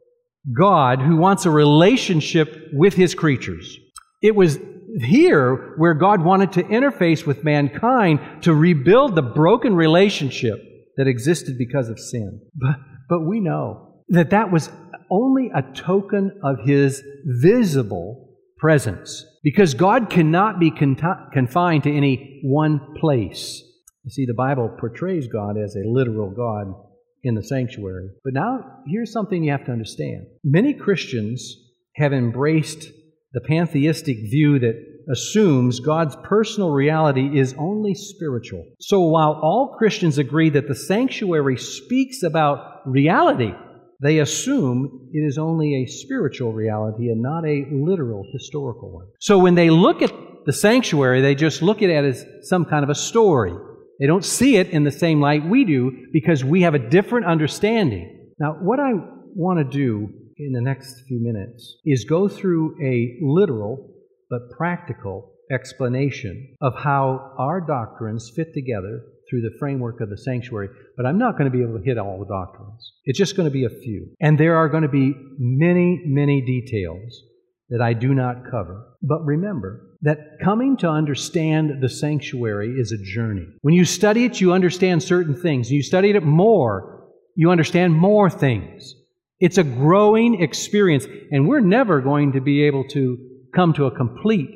[0.57, 3.77] God who wants a relationship with his creatures.
[4.23, 4.59] It was
[5.01, 10.59] here where God wanted to interface with mankind to rebuild the broken relationship
[10.97, 12.41] that existed because of sin.
[12.55, 12.77] But,
[13.09, 14.71] but we know that that was
[15.11, 20.97] only a token of his visible presence Because God cannot be con-
[21.33, 23.63] confined to any one place.
[24.05, 26.75] You see, the Bible portrays God as a literal God
[27.23, 28.09] in the sanctuary.
[28.25, 30.27] But now, here's something you have to understand.
[30.45, 31.57] Many Christians
[31.97, 32.89] have embraced
[33.33, 34.75] the pantheistic view that
[35.11, 38.65] assumes God's personal reality is only spiritual.
[38.81, 43.53] So while all Christians agree that the sanctuary speaks about reality,
[44.01, 49.07] they assume it is only a spiritual reality and not a literal historical one.
[49.21, 50.13] So when they look at
[50.47, 53.53] the sanctuary, they just look at it as some kind of a story.
[54.01, 57.27] They don't see it in the same light we do because we have a different
[57.27, 58.33] understanding.
[58.39, 58.93] Now, what I
[59.35, 63.95] want to do in the next few minutes is go through a literal
[64.31, 70.69] but practical explanation of how our doctrines fit together through the framework of the sanctuary.
[70.97, 72.93] But I'm not going to be able to hit all the doctrines.
[73.05, 74.09] It's just going to be a few.
[74.21, 77.23] And there are going to be many, many details
[77.71, 78.87] that I do not cover.
[79.03, 83.47] But remember that coming to understand the sanctuary is a journey.
[83.63, 85.71] When you study it, you understand certain things.
[85.71, 88.95] You study it more, you understand more things.
[89.41, 93.19] It's a growing experience, and we're never going to be able to
[93.55, 94.51] come to a complete,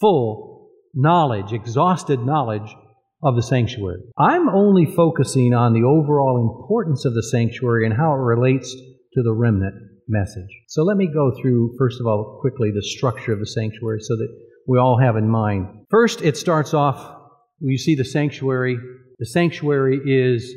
[0.00, 2.74] full knowledge, exhausted knowledge
[3.22, 4.00] of the sanctuary.
[4.18, 8.72] I'm only focusing on the overall importance of the sanctuary and how it relates
[9.14, 9.74] to the remnant
[10.08, 10.50] message.
[10.68, 14.16] So let me go through, first of all, quickly the structure of the sanctuary so
[14.16, 14.28] that
[14.66, 15.86] we all have in mind.
[15.90, 17.16] First, it starts off,
[17.60, 18.78] you see the sanctuary.
[19.18, 20.54] The sanctuary is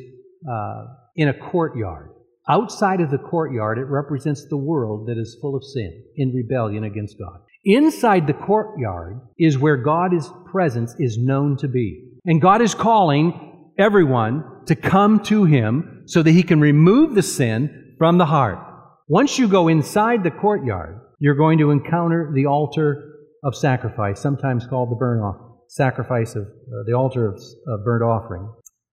[0.49, 2.09] uh, in a courtyard.
[2.49, 6.83] Outside of the courtyard, it represents the world that is full of sin, in rebellion
[6.83, 7.39] against God.
[7.63, 12.12] Inside the courtyard is where God's presence is known to be.
[12.25, 17.23] And God is calling everyone to come to Him so that He can remove the
[17.23, 18.59] sin from the heart.
[19.07, 23.11] Once you go inside the courtyard, you're going to encounter the altar
[23.43, 25.35] of sacrifice, sometimes called the burnt off
[25.67, 27.35] sacrifice of uh, the altar of,
[27.67, 28.47] of burnt offering.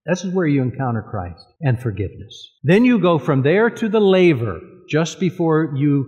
[0.06, 2.56] This is where you encounter Christ and forgiveness.
[2.62, 6.06] Then you go from there to the laver, just before you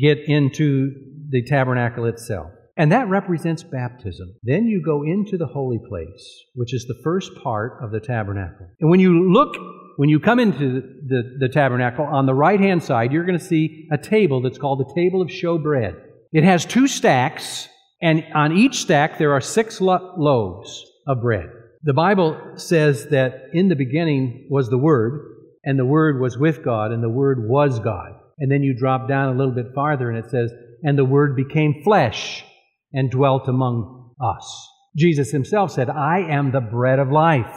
[0.00, 0.90] get into
[1.28, 2.50] the tabernacle itself.
[2.76, 4.34] And that represents baptism.
[4.42, 8.66] Then you go into the holy place, which is the first part of the tabernacle.
[8.80, 9.56] And when you look,
[9.96, 13.38] when you come into the, the, the tabernacle, on the right hand side, you're going
[13.38, 15.94] to see a table that's called the table of showbread.
[16.32, 17.68] It has two stacks,
[18.02, 21.48] and on each stack there are six lo- loaves of bread.
[21.84, 25.20] The Bible says that in the beginning was the Word,
[25.62, 28.14] and the Word was with God, and the Word was God.
[28.40, 30.50] And then you drop down a little bit farther, and it says,
[30.82, 32.44] and the Word became flesh
[32.94, 34.68] and dwelt among us.
[34.96, 37.52] Jesus himself said, I am the bread of life.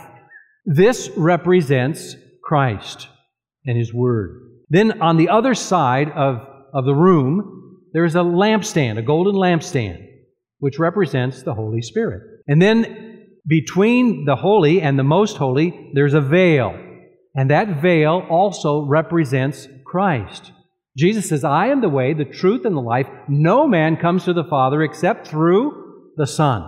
[0.66, 3.08] This represents Christ
[3.66, 4.42] and his word.
[4.70, 6.40] Then on the other side of,
[6.74, 10.06] of the room, there is a lampstand, a golden lampstand,
[10.60, 12.22] which represents the Holy Spirit.
[12.48, 16.78] And then between the holy and the most holy, there's a veil.
[17.36, 20.52] And that veil also represents Christ.
[20.98, 23.08] Jesus says, I am the way, the truth, and the life.
[23.28, 26.64] No man comes to the Father except through the Son.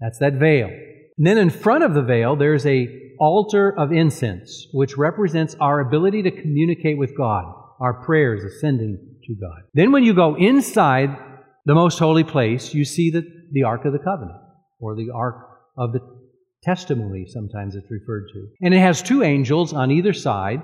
[0.00, 0.68] That's that veil.
[0.68, 2.88] And then in front of the veil, there's a
[3.20, 7.44] altar of incense, which represents our ability to communicate with God,
[7.80, 9.62] our prayers ascending to God.
[9.74, 11.10] Then when you go inside
[11.66, 14.40] the most holy place, you see the, the Ark of the Covenant,
[14.80, 15.36] or the Ark
[15.76, 16.00] of the
[16.62, 18.48] Testimony, sometimes it's referred to.
[18.62, 20.62] And it has two angels on either side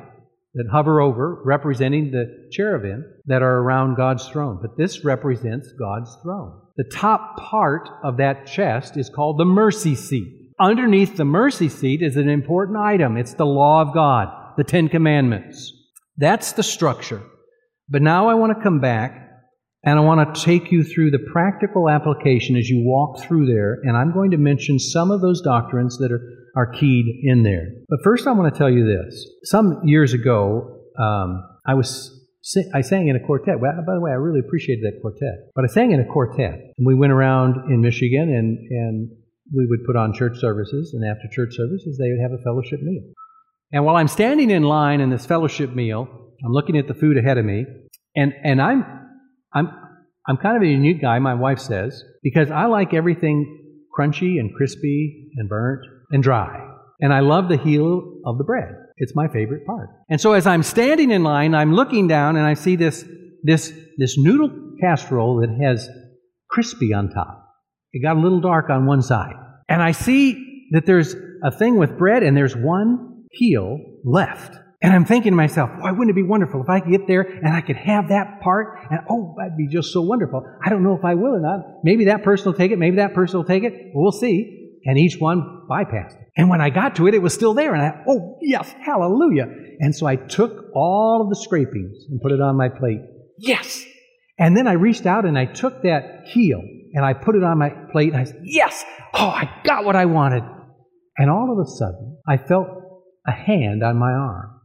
[0.54, 4.58] that hover over, representing the cherubim that are around God's throne.
[4.60, 6.60] But this represents God's throne.
[6.76, 10.52] The top part of that chest is called the mercy seat.
[10.58, 13.16] Underneath the mercy seat is an important item.
[13.16, 15.72] It's the law of God, the Ten Commandments.
[16.16, 17.22] That's the structure.
[17.88, 19.30] But now I want to come back
[19.82, 23.78] and I want to take you through the practical application as you walk through there.
[23.82, 26.20] And I'm going to mention some of those doctrines that are
[26.56, 27.66] are keyed in there.
[27.88, 29.28] But first, I want to tell you this.
[29.44, 32.16] Some years ago, um, I was
[32.74, 33.60] I sang in a quartet.
[33.60, 35.50] By the way, I really appreciated that quartet.
[35.54, 36.54] But I sang in a quartet.
[36.76, 39.10] And we went around in Michigan and, and
[39.54, 40.94] we would put on church services.
[40.94, 43.12] And after church services, they would have a fellowship meal.
[43.72, 46.08] And while I'm standing in line in this fellowship meal,
[46.44, 47.66] I'm looking at the food ahead of me.
[48.16, 48.84] And, and I'm,
[49.52, 49.68] I'm,
[50.26, 54.54] I'm kind of a unique guy, my wife says, because I like everything crunchy and
[54.54, 56.66] crispy and burnt and dry.
[57.00, 58.74] And I love the heel of the bread.
[58.98, 59.88] It's my favorite part.
[60.10, 63.04] And so as I'm standing in line, I'm looking down and I see this,
[63.42, 65.88] this, this noodle casserole that has
[66.50, 67.46] crispy on top.
[67.92, 69.34] It got a little dark on one side.
[69.68, 74.56] And I see that there's a thing with bread and there's one heel left.
[74.82, 77.20] And I'm thinking to myself, why wouldn't it be wonderful if I could get there
[77.20, 78.78] and I could have that part?
[78.90, 80.42] And oh, that'd be just so wonderful.
[80.64, 81.60] I don't know if I will or not.
[81.84, 82.78] Maybe that person will take it.
[82.78, 83.92] Maybe that person will take it.
[83.94, 84.59] We'll see.
[84.84, 86.28] And each one bypassed it.
[86.36, 87.74] And when I got to it, it was still there.
[87.74, 89.46] And I, oh, yes, hallelujah.
[89.80, 93.00] And so I took all of the scrapings and put it on my plate.
[93.38, 93.84] Yes.
[94.38, 96.62] And then I reached out and I took that heel
[96.94, 98.84] and I put it on my plate and I said, yes.
[99.12, 100.44] Oh, I got what I wanted.
[101.18, 102.68] And all of a sudden, I felt
[103.26, 104.60] a hand on my arm.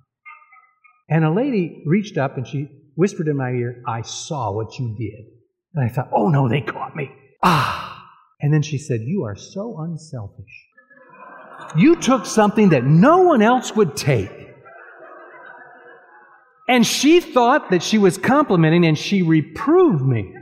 [1.09, 4.95] And a lady reached up and she whispered in my ear, I saw what you
[4.97, 5.25] did.
[5.73, 7.11] And I thought, oh no, they caught me.
[7.43, 7.94] Ah.
[8.41, 10.67] And then she said, You are so unselfish.
[11.75, 14.31] You took something that no one else would take.
[16.67, 20.33] And she thought that she was complimenting and she reproved me.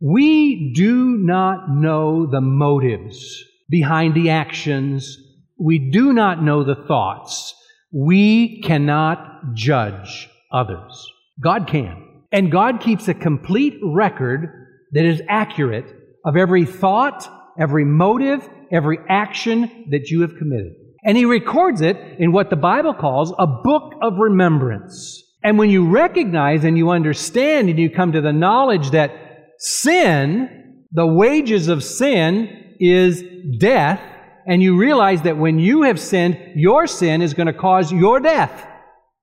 [0.00, 5.18] We do not know the motives behind the actions.
[5.58, 7.54] We do not know the thoughts.
[7.92, 11.12] We cannot judge others.
[11.40, 12.04] God can.
[12.30, 15.97] And God keeps a complete record that is accurate
[16.28, 17.26] of every thought,
[17.58, 20.74] every motive, every action that you have committed.
[21.02, 25.24] And He records it in what the Bible calls a book of remembrance.
[25.42, 29.10] And when you recognize and you understand and you come to the knowledge that
[29.58, 33.24] sin, the wages of sin, is
[33.58, 34.02] death,
[34.46, 38.20] and you realize that when you have sinned, your sin is going to cause your
[38.20, 38.66] death.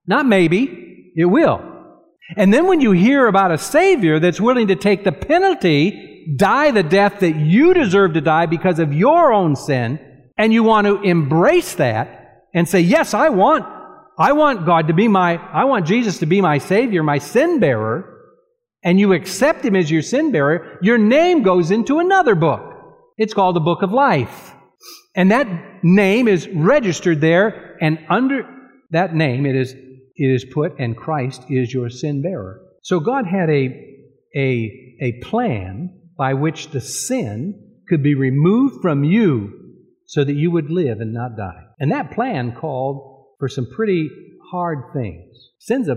[0.08, 1.62] Not maybe, it will.
[2.36, 6.72] And then when you hear about a Savior that's willing to take the penalty, die
[6.72, 10.00] the death that you deserve to die because of your own sin,
[10.38, 13.66] and you want to embrace that and say, yes, I want,
[14.18, 17.60] I want God to be my, I want Jesus to be my Savior, my sin
[17.60, 18.12] bearer,
[18.84, 22.62] and you accept Him as your sin bearer, your name goes into another book.
[23.18, 24.54] It's called the Book of Life.
[25.16, 25.48] And that
[25.84, 28.44] name is registered there, and under
[28.92, 32.62] that name it is, it is put, and Christ is your sin bearer.
[32.84, 33.98] So God had a,
[34.36, 39.52] a, a plan by which the sin could be removed from you
[40.06, 41.64] so that you would live and not die.
[41.80, 44.10] And that plan called for some pretty
[44.52, 45.52] hard things.
[45.60, 45.96] Sin's a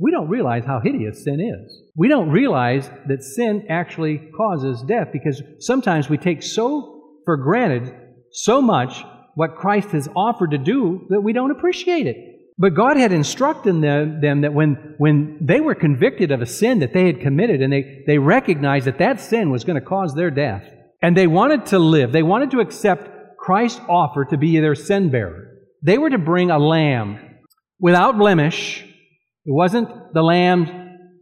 [0.00, 1.82] we don't realize how hideous sin is.
[1.96, 7.92] We don't realize that sin actually causes death because sometimes we take so for granted
[8.30, 12.16] so much what Christ has offered to do that we don't appreciate it.
[12.58, 16.80] But God had instructed them, them, that when, when they were convicted of a sin
[16.80, 20.14] that they had committed and they, they recognized that that sin was going to cause
[20.14, 20.64] their death,
[21.00, 25.10] and they wanted to live, they wanted to accept Christ's offer to be their sin
[25.10, 27.20] bearer, they were to bring a lamb
[27.78, 28.82] without blemish.
[28.82, 30.66] It wasn't the lamb,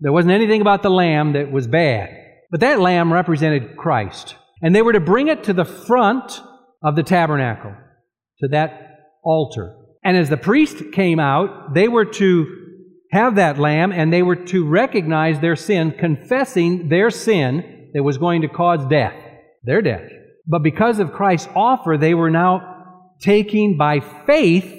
[0.01, 2.09] there wasn't anything about the lamb that was bad.
[2.51, 4.37] But that lamb represented Christ.
[4.63, 6.41] And they were to bring it to the front
[6.83, 7.75] of the tabernacle,
[8.41, 9.77] to that altar.
[10.07, 12.47] And as the priest came out, they were to
[13.11, 18.17] have that lamb and they were to recognize their sin, confessing their sin that was
[18.17, 19.17] going to cause death,
[19.65, 20.09] their death.
[20.47, 24.73] But because of Christ's offer, they were now taking by faith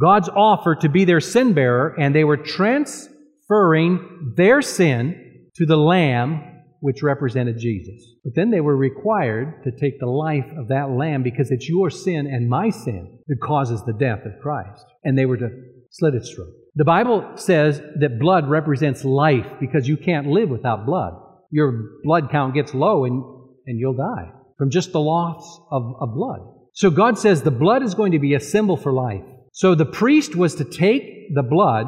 [0.00, 5.76] God's offer to be their sin bearer, and they were transferring their sin to the
[5.76, 8.14] lamb which represented Jesus.
[8.24, 11.90] But then they were required to take the life of that lamb because it's your
[11.90, 14.84] sin and my sin that causes the death of Christ.
[15.04, 15.50] And they were to
[15.90, 16.52] slit its throat.
[16.74, 21.14] The Bible says that blood represents life because you can't live without blood.
[21.50, 23.22] Your blood count gets low and,
[23.66, 26.40] and you'll die from just the loss of, of blood.
[26.74, 29.24] So God says the blood is going to be a symbol for life.
[29.52, 31.86] So the priest was to take the blood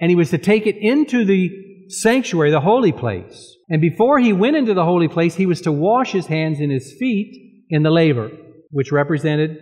[0.00, 1.50] and he was to take it into the
[1.88, 3.56] sanctuary, the holy place.
[3.72, 6.70] And before he went into the holy place, he was to wash his hands and
[6.70, 8.30] his feet in the laver,
[8.70, 9.56] which represented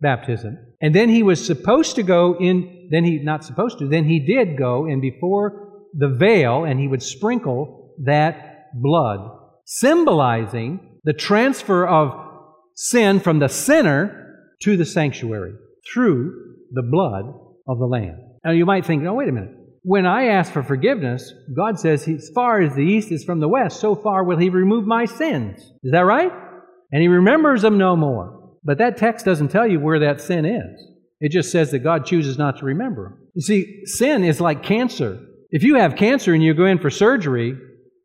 [0.00, 0.56] baptism.
[0.80, 4.18] And then he was supposed to go in, then he, not supposed to, then he
[4.18, 9.30] did go and before the veil, and he would sprinkle that blood,
[9.66, 12.14] symbolizing the transfer of
[12.74, 15.52] sin from the sinner to the sanctuary
[15.92, 17.26] through the blood
[17.68, 18.16] of the Lamb.
[18.42, 22.06] Now you might think, oh, wait a minute when I ask for forgiveness, God says,
[22.06, 25.06] as far as the east is from the west, so far will He remove my
[25.06, 25.58] sins.
[25.82, 26.30] Is that right?
[26.92, 28.56] And He remembers them no more.
[28.62, 30.86] But that text doesn't tell you where that sin is.
[31.20, 33.28] It just says that God chooses not to remember them.
[33.34, 35.18] You see, sin is like cancer.
[35.50, 37.56] If you have cancer and you go in for surgery,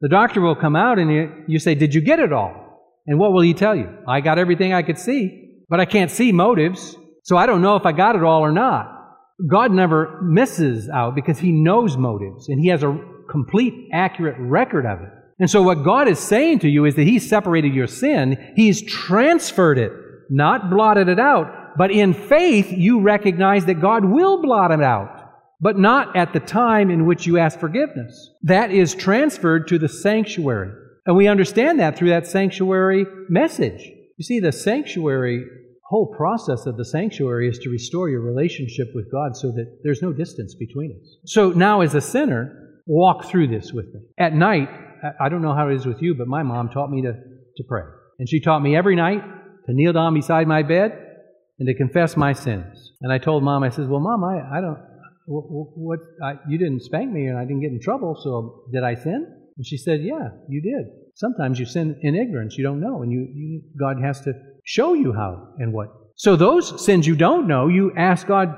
[0.01, 2.53] the doctor will come out and you, you say, Did you get it all?
[3.07, 3.89] And what will he tell you?
[4.07, 7.75] I got everything I could see, but I can't see motives, so I don't know
[7.75, 8.94] if I got it all or not.
[9.49, 12.97] God never misses out because He knows motives and He has a
[13.29, 15.09] complete, accurate record of it.
[15.39, 18.81] And so, what God is saying to you is that He separated your sin, He's
[18.81, 19.91] transferred it,
[20.29, 25.09] not blotted it out, But in faith, you recognize that God will blot it out,
[25.59, 28.29] but not at the time in which you ask forgiveness.
[28.43, 30.71] That is transferred to the sanctuary.
[31.05, 33.83] And we understand that through that sanctuary message.
[34.17, 35.45] You see, the sanctuary,
[35.85, 40.01] whole process of the sanctuary is to restore your relationship with God so that there's
[40.01, 41.17] no distance between us.
[41.25, 44.01] So now, as a sinner, walk through this with me.
[44.17, 44.69] At night,
[45.19, 47.63] I don't know how it is with you, but my mom taught me to, to
[47.67, 47.83] pray.
[48.17, 49.21] And she taught me every night
[49.67, 50.91] to kneel down beside my bed
[51.59, 52.91] and to confess my sins.
[53.01, 54.79] And I told mom, I said, Well, mom, I, I don't,
[55.27, 55.43] what,
[55.75, 58.95] what I, you didn't spank me and I didn't get in trouble, so did I
[58.95, 59.27] sin?
[59.57, 60.87] And she said, Yeah, you did.
[61.15, 64.93] Sometimes you sin in ignorance, you don't know, and you, you God has to show
[64.93, 65.87] you how and what.
[66.15, 68.53] So those sins you don't know, you ask God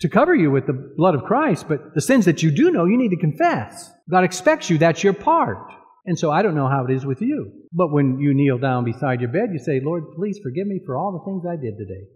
[0.00, 2.84] to cover you with the blood of Christ, but the sins that you do know,
[2.84, 3.90] you need to confess.
[4.10, 5.72] God expects you, that's your part.
[6.06, 7.52] And so I don't know how it is with you.
[7.72, 10.96] But when you kneel down beside your bed, you say, Lord, please forgive me for
[10.96, 12.06] all the things I did today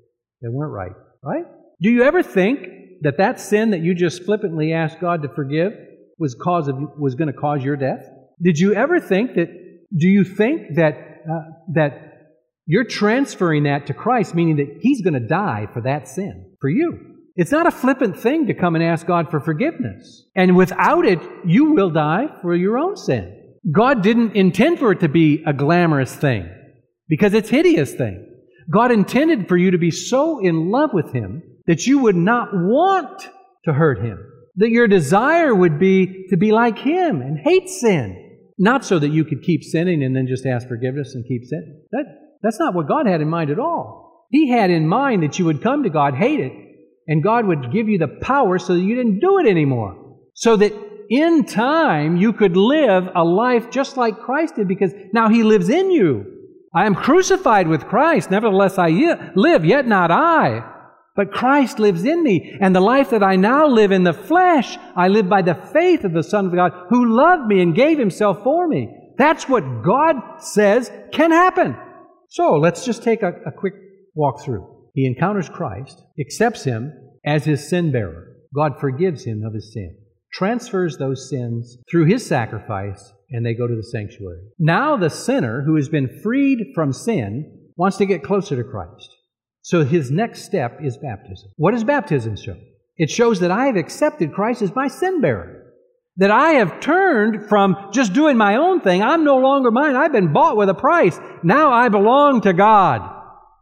[0.41, 0.93] that weren't right.
[1.23, 1.45] Right?
[1.81, 2.61] Do you ever think
[3.03, 5.73] that that sin that you just flippantly asked God to forgive
[6.19, 8.09] was cause of was going to cause your death?
[8.43, 9.49] Did you ever think that?
[9.95, 10.95] Do you think that
[11.31, 12.13] uh, that
[12.67, 16.69] you're transferring that to Christ, meaning that He's going to die for that sin for
[16.69, 16.99] you?
[17.35, 21.21] It's not a flippant thing to come and ask God for forgiveness, and without it,
[21.47, 23.39] you will die for your own sin.
[23.71, 26.51] God didn't intend for it to be a glamorous thing
[27.09, 28.29] because it's hideous thing.
[28.71, 32.49] God intended for you to be so in love with Him that you would not
[32.53, 33.29] want
[33.65, 34.19] to hurt Him.
[34.57, 38.22] That your desire would be to be like Him and hate sin.
[38.59, 41.83] Not so that you could keep sinning and then just ask forgiveness and keep sinning.
[41.93, 42.05] That,
[42.43, 44.27] that's not what God had in mind at all.
[44.31, 46.53] He had in mind that you would come to God, hate it,
[47.07, 50.19] and God would give you the power so that you didn't do it anymore.
[50.35, 50.73] So that
[51.11, 55.69] in time you could live a life just like Christ did because now He lives
[55.69, 56.25] in you.
[56.75, 58.89] I am crucified with Christ, nevertheless I
[59.35, 60.72] live, yet not I.
[61.15, 64.79] But Christ lives in me, and the life that I now live in the flesh,
[64.97, 67.99] I live by the faith of the Son of God who loved me and gave
[67.99, 68.89] Himself for me.
[69.19, 71.77] That's what God says can happen.
[72.29, 73.75] So let's just take a, a quick
[74.15, 74.67] walk through.
[74.95, 76.93] He encounters Christ, accepts Him
[77.27, 78.29] as His sin bearer.
[78.55, 79.97] God forgives him of his sin
[80.33, 84.41] transfers those sins through his sacrifice, and they go to the sanctuary.
[84.59, 89.09] Now, the sinner who has been freed from sin wants to get closer to Christ.
[89.63, 91.51] So his next step is baptism.
[91.57, 92.57] What does baptism show?
[92.97, 95.73] It shows that I have accepted Christ as my sin bearer.
[96.17, 99.03] That I have turned from just doing my own thing.
[99.03, 99.97] I'm no longer mine.
[99.97, 101.19] I've been bought with a price.
[101.43, 103.09] Now I belong to God.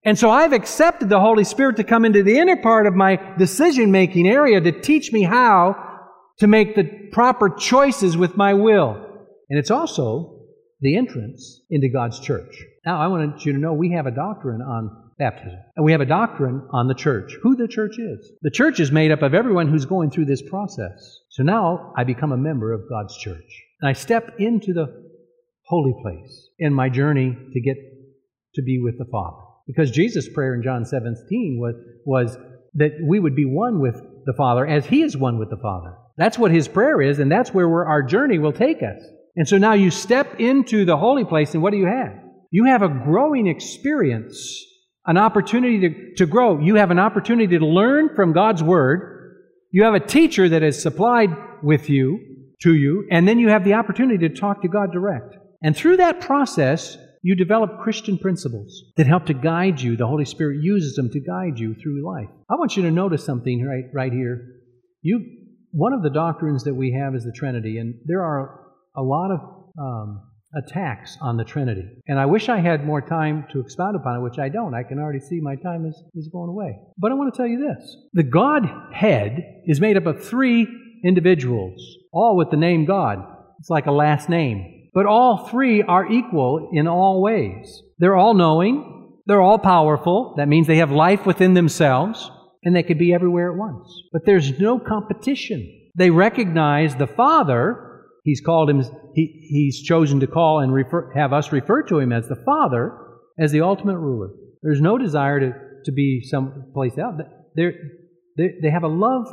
[0.05, 3.17] And so I've accepted the Holy Spirit to come into the inner part of my
[3.39, 5.77] decision making area to teach me how
[6.39, 8.95] to make the proper choices with my will.
[9.51, 10.41] And it's also
[10.81, 12.57] the entrance into God's church.
[12.87, 16.01] Now, I want you to know we have a doctrine on baptism, and we have
[16.01, 18.33] a doctrine on the church, who the church is.
[18.43, 21.21] The church is made up of everyone who's going through this process.
[21.29, 23.63] So now I become a member of God's church.
[23.81, 24.87] And I step into the
[25.67, 27.77] holy place in my journey to get
[28.57, 29.43] to be with the Father.
[29.69, 32.37] Because Jesus' prayer in John 17 was, was
[32.75, 33.95] that we would be one with
[34.27, 35.95] the Father as He is one with the Father.
[36.21, 39.03] That's what his prayer is, and that's where our journey will take us.
[39.37, 42.13] And so now you step into the holy place, and what do you have?
[42.51, 44.63] You have a growing experience,
[45.07, 46.61] an opportunity to, to grow.
[46.61, 49.37] You have an opportunity to learn from God's Word.
[49.71, 51.31] You have a teacher that is supplied
[51.63, 52.19] with you,
[52.63, 55.37] to you, and then you have the opportunity to talk to God direct.
[55.63, 59.97] And through that process, you develop Christian principles that help to guide you.
[59.97, 62.29] The Holy Spirit uses them to guide you through life.
[62.51, 64.47] I want you to notice something right, right here.
[65.03, 65.25] You,
[65.71, 68.61] one of the doctrines that we have is the Trinity, and there are
[68.97, 69.41] a lot of
[69.79, 70.23] um,
[70.55, 71.85] attacks on the Trinity.
[72.09, 74.75] And I wish I had more time to expound upon it, which I don't.
[74.75, 76.79] I can already see my time is, is going away.
[76.99, 80.67] But I want to tell you this the Godhead is made up of three
[81.05, 81.81] individuals,
[82.13, 83.19] all with the name God.
[83.59, 84.89] It's like a last name.
[84.93, 87.83] But all three are equal in all ways.
[87.99, 90.35] They're all knowing, they're all powerful.
[90.37, 92.31] That means they have life within themselves
[92.65, 93.89] and they could be everywhere at once.
[94.13, 95.91] But there's no competition.
[95.95, 97.90] They recognize the Father,
[98.25, 98.83] he's called him,
[99.15, 102.93] he, he's chosen to call and refer, have us refer to him as the Father,
[103.39, 104.31] as the ultimate ruler.
[104.63, 105.53] There's no desire to,
[105.85, 107.17] to be someplace else.
[107.55, 107.73] They're,
[108.37, 109.27] they they have a love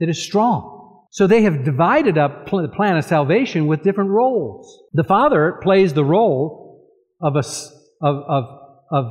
[0.00, 0.72] that is strong.
[1.10, 4.82] So they have divided up the plan of salvation with different roles.
[4.94, 7.44] The Father plays the role of, a,
[8.04, 8.44] of, of,
[8.90, 9.04] of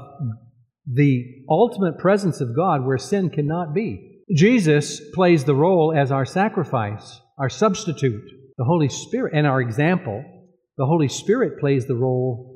[0.85, 4.21] the ultimate presence of God where sin cannot be.
[4.35, 10.23] Jesus plays the role as our sacrifice, our substitute, the Holy Spirit, and our example.
[10.77, 12.53] The Holy Spirit plays the role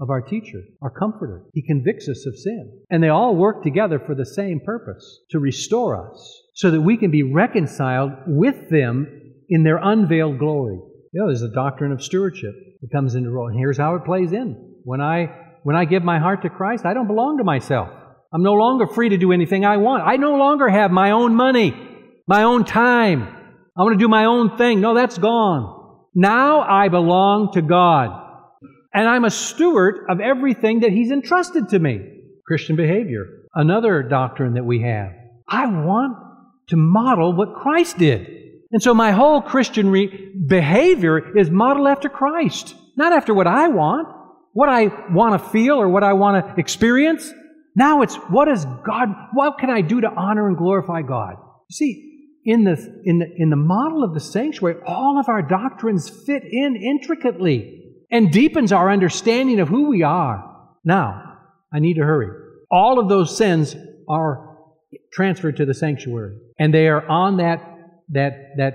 [0.00, 1.44] of our teacher, our comforter.
[1.52, 2.80] He convicts us of sin.
[2.90, 6.96] And they all work together for the same purpose to restore us so that we
[6.96, 9.06] can be reconciled with them
[9.48, 10.78] in their unveiled glory.
[11.12, 13.48] You know, there's a doctrine of stewardship that comes into role.
[13.48, 14.76] And here's how it plays in.
[14.84, 17.90] When I when I give my heart to Christ, I don't belong to myself.
[18.32, 20.04] I'm no longer free to do anything I want.
[20.06, 21.74] I no longer have my own money,
[22.26, 23.36] my own time.
[23.80, 24.82] I want to do my own thing.
[24.82, 25.96] No, that's gone.
[26.14, 28.10] Now I belong to God.
[28.92, 31.98] And I'm a steward of everything that He's entrusted to me.
[32.46, 33.24] Christian behavior.
[33.54, 35.12] Another doctrine that we have.
[35.48, 36.14] I want
[36.68, 38.26] to model what Christ did.
[38.70, 43.68] And so my whole Christian re- behavior is modeled after Christ, not after what I
[43.68, 44.08] want,
[44.52, 47.32] what I want to feel or what I want to experience.
[47.74, 51.36] Now it's what is God, what can I do to honor and glorify God?
[51.70, 52.09] See,
[52.44, 56.42] in the, in the, in the model of the sanctuary, all of our doctrines fit
[56.44, 60.44] in intricately and deepens our understanding of who we are.
[60.84, 61.38] Now,
[61.72, 62.28] I need to hurry.
[62.70, 63.76] All of those sins
[64.08, 64.56] are
[65.12, 67.62] transferred to the sanctuary, and they are on that,
[68.08, 68.74] that, that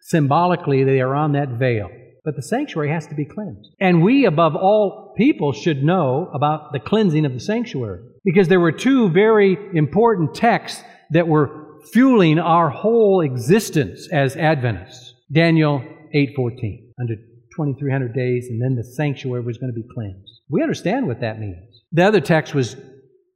[0.00, 1.90] symbolically, they are on that veil.
[2.24, 3.70] But the sanctuary has to be cleansed.
[3.78, 8.00] And we, above all people, should know about the cleansing of the sanctuary.
[8.24, 15.14] Because there were two very important texts that were fueling our whole existence as Adventists.
[15.32, 15.82] Daniel
[16.14, 16.92] 8:14.
[17.00, 17.14] Under
[17.56, 20.40] 2300 days, and then the sanctuary was going to be cleansed.
[20.48, 21.82] We understand what that means.
[21.92, 22.76] The other text was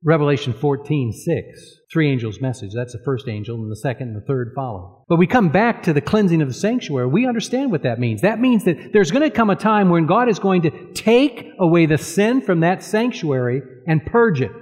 [0.02, 1.60] Revelation 14, 6.
[1.92, 2.70] Three angels' message.
[2.74, 5.04] That's the first angel, and the second and the third follow.
[5.08, 7.06] But we come back to the cleansing of the sanctuary.
[7.08, 8.22] We understand what that means.
[8.22, 11.48] That means that there's going to come a time when God is going to take
[11.58, 14.52] away the sin from that sanctuary and purge it.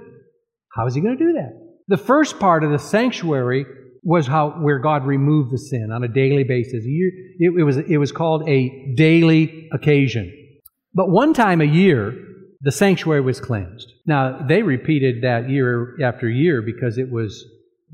[0.75, 1.58] How is He going to do that?
[1.89, 3.65] The first part of the sanctuary
[4.03, 6.83] was how where God removed the sin on a daily basis.
[6.85, 10.31] It, it, was, it was called a daily occasion.
[10.93, 12.13] But one time a year,
[12.61, 13.91] the sanctuary was cleansed.
[14.05, 17.43] Now, they repeated that year after year because it was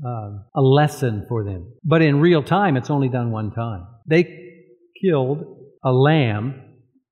[0.04, 1.72] uh, a lesson for them.
[1.82, 3.86] But in real time, it's only done one time.
[4.06, 4.62] They
[5.02, 5.42] killed
[5.82, 6.62] a lamb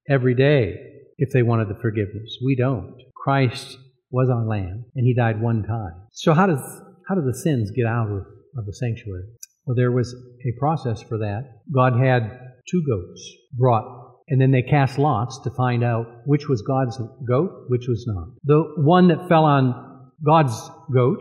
[0.07, 0.77] every day
[1.17, 2.37] if they wanted the forgiveness.
[2.45, 2.95] We don't.
[3.15, 3.79] Christ
[4.15, 5.95] was our lamb, and he died one time.
[6.13, 6.63] So how does
[7.09, 8.25] how do the sins get out of
[8.57, 9.25] of the sanctuary.
[9.67, 11.63] Well, there was a process for that.
[11.75, 12.41] God had
[12.71, 17.67] two goats brought, and then they cast lots to find out which was God's goat,
[17.69, 18.29] which was not.
[18.45, 20.57] The one that fell on God's
[20.93, 21.19] goat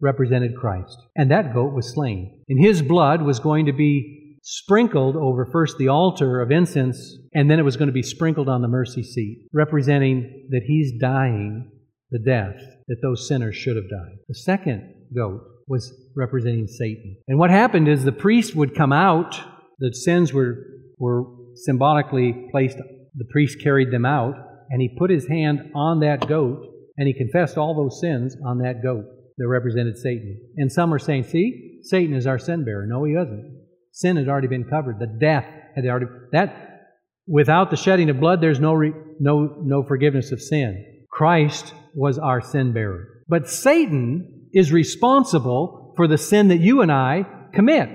[0.00, 2.42] represented Christ, and that goat was slain.
[2.48, 7.50] And his blood was going to be sprinkled over first the altar of incense, and
[7.50, 11.70] then it was going to be sprinkled on the mercy seat, representing that he's dying
[12.10, 12.56] the death
[12.88, 14.16] that those sinners should have died.
[14.28, 17.16] The second goat was representing Satan.
[17.28, 19.40] And what happened is the priest would come out,
[19.78, 20.66] the sins were,
[20.98, 24.34] were symbolically placed, the priest carried them out,
[24.70, 28.58] and he put his hand on that goat, and he confessed all those sins on
[28.58, 29.04] that goat
[29.38, 30.38] that represented Satan.
[30.56, 32.86] And some are saying, see, Satan is our sin bearer.
[32.86, 33.66] No, he doesn't.
[33.92, 34.98] Sin had already been covered.
[34.98, 39.82] The death had already, that, without the shedding of blood, there's no, re, no, no
[39.84, 40.84] forgiveness of sin.
[41.10, 43.22] Christ was our sin bearer.
[43.28, 47.88] But Satan is responsible for the sin that you and I commit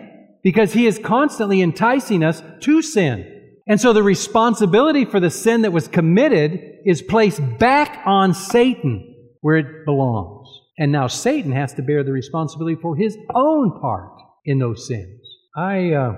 [0.43, 3.31] because he is constantly enticing us to sin.
[3.67, 9.15] And so the responsibility for the sin that was committed is placed back on Satan
[9.41, 10.47] where it belongs.
[10.77, 14.11] And now Satan has to bear the responsibility for his own part
[14.45, 15.19] in those sins.
[15.55, 16.13] I, uh,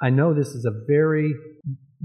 [0.00, 1.32] I know this is a very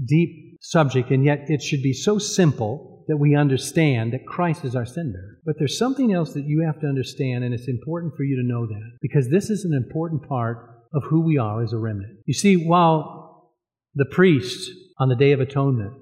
[0.04, 4.76] deep subject, and yet it should be so simple that we understand that Christ is
[4.76, 5.38] our bearer.
[5.44, 8.46] But there's something else that you have to understand, and it's important for you to
[8.46, 10.58] know that, because this is an important part
[10.94, 12.18] of who we are as a remnant.
[12.26, 13.52] You see, while
[13.94, 15.94] the priest on the Day of Atonement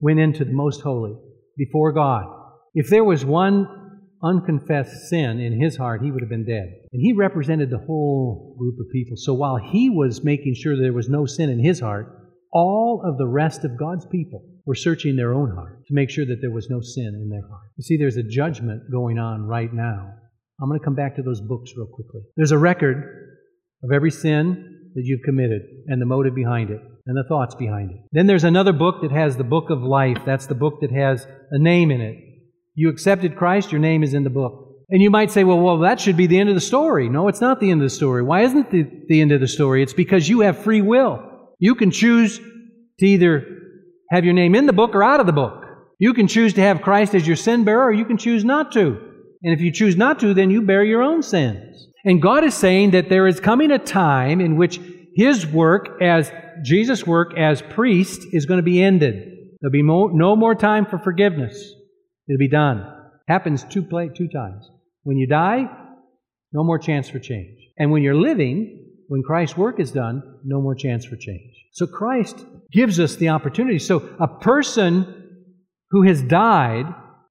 [0.00, 1.14] went into the Most Holy
[1.56, 2.24] before God,
[2.74, 3.66] if there was one
[4.22, 6.72] unconfessed sin in his heart, he would have been dead.
[6.92, 9.16] And he represented the whole group of people.
[9.16, 12.14] So while he was making sure there was no sin in his heart,
[12.52, 16.26] all of the rest of God's people were searching their own heart to make sure
[16.26, 17.70] that there was no sin in their heart.
[17.78, 20.12] You see, there's a judgment going on right now.
[20.60, 22.20] I'm going to come back to those books real quickly.
[22.36, 23.38] There's a record
[23.82, 27.92] of every sin that you've committed and the motive behind it and the thoughts behind
[27.92, 27.96] it.
[28.12, 30.18] Then there's another book that has the book of life.
[30.26, 32.16] That's the book that has a name in it.
[32.74, 34.66] You accepted Christ, your name is in the book.
[34.90, 37.08] And you might say, well, well, that should be the end of the story.
[37.08, 38.22] No, it's not the end of the story.
[38.22, 39.82] Why isn't it the, the end of the story?
[39.82, 41.22] It's because you have free will.
[41.58, 42.38] You can choose
[42.98, 43.57] to either
[44.10, 45.64] have your name in the book or out of the book.
[45.98, 48.72] You can choose to have Christ as your sin bearer or you can choose not
[48.72, 48.98] to.
[49.42, 51.88] And if you choose not to, then you bear your own sins.
[52.04, 54.80] And God is saying that there is coming a time in which
[55.14, 56.32] His work as
[56.62, 59.34] Jesus' work as priest is going to be ended.
[59.60, 61.56] There'll be no more time for forgiveness.
[62.28, 62.86] It'll be done.
[63.26, 64.68] Happens two, play, two times.
[65.02, 65.64] When you die,
[66.52, 67.58] no more chance for change.
[67.76, 71.52] And when you're living, when Christ's work is done, no more chance for change.
[71.72, 73.78] So Christ gives us the opportunity.
[73.78, 75.14] So a person
[75.90, 76.86] who has died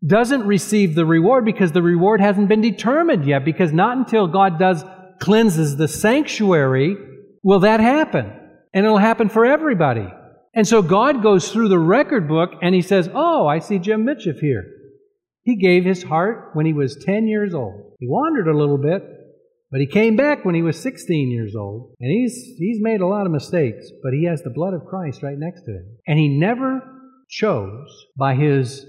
[0.05, 4.59] doesn't receive the reward because the reward hasn't been determined yet, because not until God
[4.59, 4.83] does
[5.19, 6.95] cleanses the sanctuary
[7.43, 8.31] will that happen.
[8.73, 10.07] And it'll happen for everybody.
[10.53, 14.05] And so God goes through the record book and he says, Oh, I see Jim
[14.05, 14.65] Mitchell here.
[15.43, 17.93] He gave his heart when he was 10 years old.
[17.99, 19.01] He wandered a little bit,
[19.71, 21.93] but he came back when he was 16 years old.
[21.99, 25.23] And he's, he's made a lot of mistakes, but he has the blood of Christ
[25.23, 25.97] right next to him.
[26.07, 26.81] And he never
[27.29, 28.85] chose by his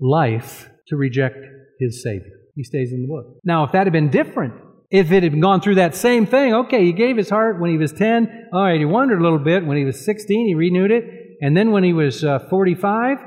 [0.00, 1.38] life to reject
[1.78, 2.32] his Savior.
[2.54, 3.38] He stays in the book.
[3.44, 4.54] Now, if that had been different,
[4.90, 7.76] if it had gone through that same thing, okay, he gave his heart when he
[7.76, 8.48] was 10.
[8.52, 9.66] All right, he wandered a little bit.
[9.66, 11.04] When he was 16, he renewed it.
[11.42, 13.18] And then when he was uh, 45,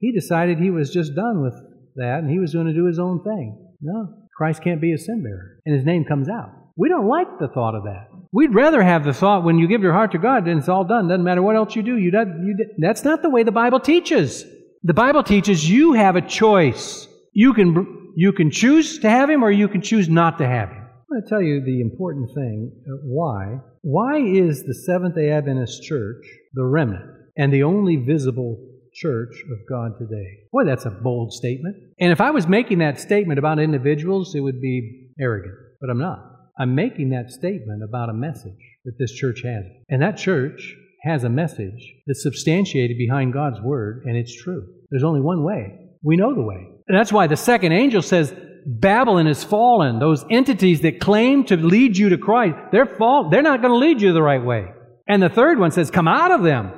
[0.00, 1.54] he decided he was just done with
[1.96, 3.58] that and he was going to do his own thing.
[3.80, 4.08] No,
[4.38, 5.58] Christ can't be a sin bearer.
[5.66, 6.52] And his name comes out.
[6.76, 8.06] We don't like the thought of that.
[8.32, 10.84] We'd rather have the thought when you give your heart to God, then it's all
[10.84, 11.08] done.
[11.08, 11.96] Doesn't matter what else you do.
[11.96, 14.44] You, you, that's not the way the Bible teaches.
[14.84, 17.08] The Bible teaches you have a choice.
[17.32, 20.68] You can, you can choose to have him or you can choose not to have
[20.68, 20.78] him.
[20.78, 23.58] I'm going to tell you the important thing uh, why.
[23.82, 26.24] Why is the Seventh day Adventist Church
[26.54, 28.67] the remnant and the only visible
[29.00, 30.38] church of God today?
[30.52, 31.76] Boy, that's a bold statement.
[32.00, 35.54] And if I was making that statement about individuals, it would be arrogant.
[35.80, 36.18] But I'm not.
[36.58, 39.64] I'm making that statement about a message that this church has.
[39.88, 44.66] And that church has a message that's substantiated behind God's word, and it's true.
[44.90, 45.78] There's only one way.
[46.02, 46.66] We know the way.
[46.88, 48.34] And that's why the second angel says,
[48.66, 49.98] Babylon is fallen.
[49.98, 53.78] Those entities that claim to lead you to Christ, they're fall, they're not going to
[53.78, 54.66] lead you the right way.
[55.06, 56.72] And the third one says, Come out of them.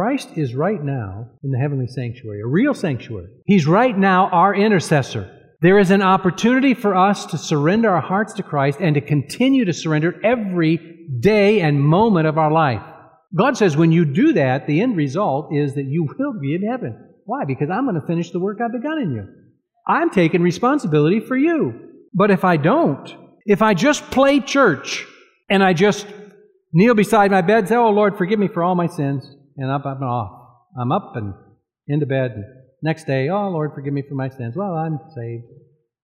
[0.00, 3.26] Christ is right now in the heavenly sanctuary, a real sanctuary.
[3.44, 5.30] He's right now our intercessor.
[5.60, 9.66] There is an opportunity for us to surrender our hearts to Christ and to continue
[9.66, 10.78] to surrender every
[11.20, 12.80] day and moment of our life.
[13.36, 16.62] God says when you do that, the end result is that you will be in
[16.62, 16.96] heaven.
[17.26, 17.44] Why?
[17.44, 19.28] Because I'm going to finish the work I've begun in you.
[19.86, 21.78] I'm taking responsibility for you.
[22.14, 25.04] But if I don't, if I just play church
[25.50, 26.06] and I just
[26.72, 29.70] kneel beside my bed and say, Oh Lord, forgive me for all my sins, and
[29.70, 30.30] up, up off.
[30.78, 31.34] I'm up and
[31.86, 32.42] into bed.
[32.82, 34.54] Next day, Oh Lord, forgive me for my sins.
[34.56, 35.44] Well, I'm saved.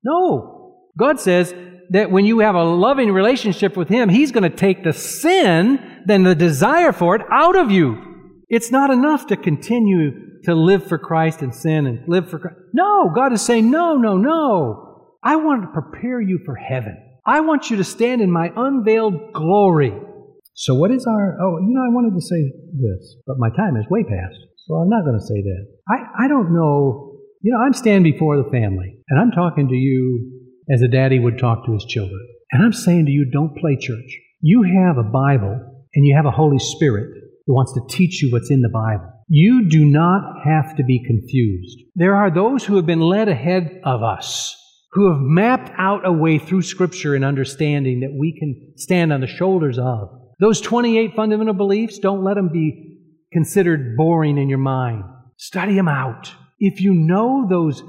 [0.05, 0.91] No.
[0.99, 1.55] God says
[1.91, 6.03] that when you have a loving relationship with Him, He's going to take the sin,
[6.07, 8.03] then the desire for it, out of you.
[8.49, 12.57] It's not enough to continue to live for Christ and sin and live for Christ.
[12.73, 15.17] No, God is saying, no, no, no.
[15.23, 16.97] I want to prepare you for heaven.
[17.27, 19.93] I want you to stand in my unveiled glory.
[20.57, 21.37] So, what is our.
[21.39, 24.77] Oh, you know, I wanted to say this, but my time is way past, so
[24.77, 25.67] I'm not going to say that.
[25.87, 27.21] I, I don't know.
[27.43, 30.33] You know, I'm standing before the family, and I'm talking to you
[30.73, 32.19] as a daddy would talk to his children.
[32.53, 34.19] And I'm saying to you, don't play church.
[34.41, 35.61] You have a Bible,
[35.95, 37.11] and you have a Holy Spirit
[37.47, 39.13] who wants to teach you what's in the Bible.
[39.29, 41.81] You do not have to be confused.
[41.97, 44.57] There are those who have been led ahead of us,
[44.93, 49.21] who have mapped out a way through Scripture and understanding that we can stand on
[49.21, 50.09] the shoulders of.
[50.39, 52.99] Those 28 fundamental beliefs, don't let them be
[53.33, 55.05] considered boring in your mind.
[55.39, 56.33] Study them out.
[56.59, 57.83] If you know those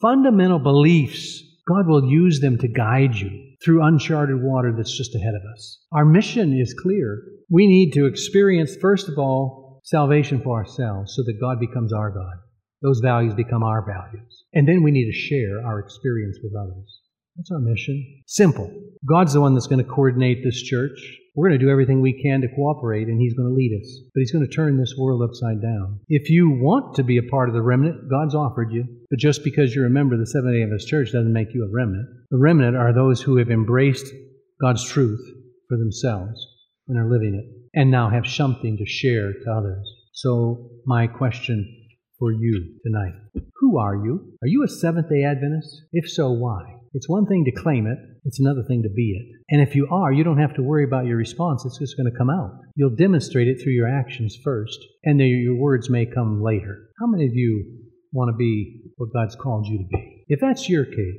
[0.00, 3.30] fundamental beliefs, God will use them to guide you
[3.64, 5.78] through uncharted water that's just ahead of us.
[5.92, 7.22] Our mission is clear.
[7.50, 12.10] We need to experience, first of all, salvation for ourselves so that God becomes our
[12.10, 12.34] God.
[12.82, 14.44] Those values become our values.
[14.52, 17.00] And then we need to share our experience with others.
[17.36, 18.22] That's our mission.
[18.26, 18.70] Simple.
[19.08, 20.98] God's the one that's going to coordinate this church.
[21.38, 24.00] We're going to do everything we can to cooperate, and He's going to lead us.
[24.12, 26.00] But He's going to turn this world upside down.
[26.08, 28.84] If you want to be a part of the remnant, God's offered you.
[29.08, 31.64] But just because you're a member of the Seventh day Adventist Church doesn't make you
[31.64, 32.08] a remnant.
[32.32, 34.12] The remnant are those who have embraced
[34.60, 35.24] God's truth
[35.68, 36.44] for themselves
[36.88, 39.88] and are living it, and now have something to share to others.
[40.14, 41.86] So, my question
[42.18, 43.14] for you tonight
[43.60, 44.32] Who are you?
[44.42, 45.82] Are you a Seventh day Adventist?
[45.92, 46.78] If so, why?
[46.94, 47.98] It's one thing to claim it,
[48.28, 49.26] it's another thing to be it.
[49.48, 52.12] And if you are, you don't have to worry about your response, it's just going
[52.12, 52.60] to come out.
[52.74, 56.90] You'll demonstrate it through your actions first, and then your words may come later.
[57.00, 57.64] How many of you
[58.12, 60.24] want to be what God's called you to be?
[60.28, 61.16] If that's your case,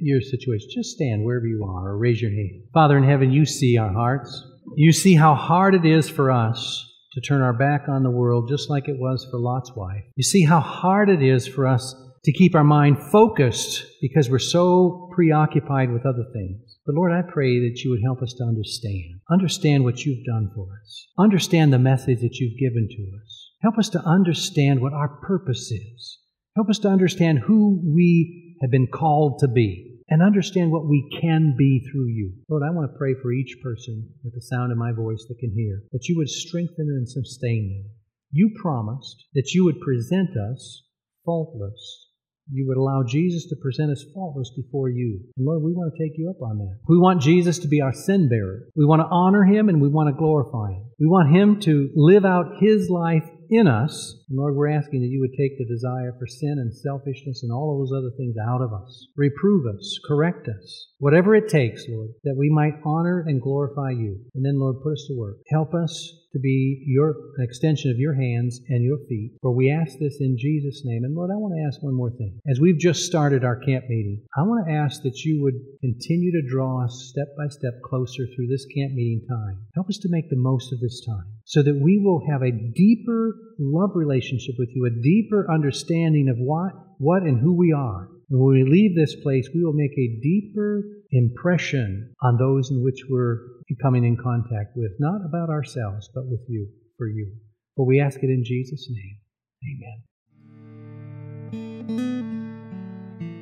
[0.00, 2.62] your situation, just stand wherever you are or raise your hand.
[2.72, 4.40] Father in heaven, you see our hearts.
[4.76, 6.84] You see how hard it is for us
[7.14, 10.04] to turn our back on the world just like it was for Lot's wife.
[10.14, 14.38] You see how hard it is for us to keep our mind focused because we're
[14.38, 16.78] so preoccupied with other things.
[16.84, 19.20] But Lord, I pray that you would help us to understand.
[19.30, 21.06] Understand what you've done for us.
[21.18, 23.50] Understand the message that you've given to us.
[23.60, 26.18] Help us to understand what our purpose is.
[26.56, 31.08] Help us to understand who we have been called to be and understand what we
[31.20, 32.32] can be through you.
[32.48, 35.38] Lord, I want to pray for each person at the sound of my voice that
[35.38, 37.92] can hear, that you would strengthen and sustain them.
[38.30, 40.84] You promised that you would present us
[41.24, 42.07] faultless
[42.50, 45.20] you would allow Jesus to present us faultless before you.
[45.36, 46.78] And Lord, we want to take you up on that.
[46.88, 48.68] We want Jesus to be our sin bearer.
[48.74, 50.84] We want to honor him and we want to glorify him.
[50.98, 54.14] We want him to live out his life in us.
[54.28, 57.52] And Lord, we're asking that you would take the desire for sin and selfishness and
[57.52, 59.06] all of those other things out of us.
[59.16, 64.20] Reprove us, correct us, whatever it takes, Lord, that we might honor and glorify you.
[64.34, 65.38] And then, Lord, put us to work.
[65.50, 69.32] Help us to be your extension of your hands and your feet.
[69.42, 71.04] For we ask this in Jesus' name.
[71.04, 72.40] And Lord, I want to ask one more thing.
[72.48, 76.32] As we've just started our camp meeting, I want to ask that you would continue
[76.32, 79.66] to draw us step by step closer through this camp meeting time.
[79.74, 82.52] Help us to make the most of this time so that we will have a
[82.52, 88.08] deeper love relationship with you, a deeper understanding of what, what and who we are.
[88.30, 92.82] And when we leave this place, we will make a deeper impression on those in
[92.82, 93.38] which we're
[93.82, 97.32] coming in contact with, not about ourselves, but with you, for you.
[97.76, 99.18] For we ask it in Jesus' name.
[99.64, 100.02] Amen.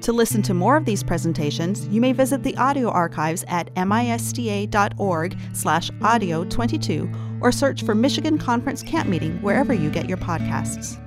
[0.03, 5.37] To listen to more of these presentations, you may visit the audio archives at misda.org
[5.53, 7.11] slash audio 22
[7.41, 11.03] or search for Michigan Conference Camp Meeting wherever you get your podcasts.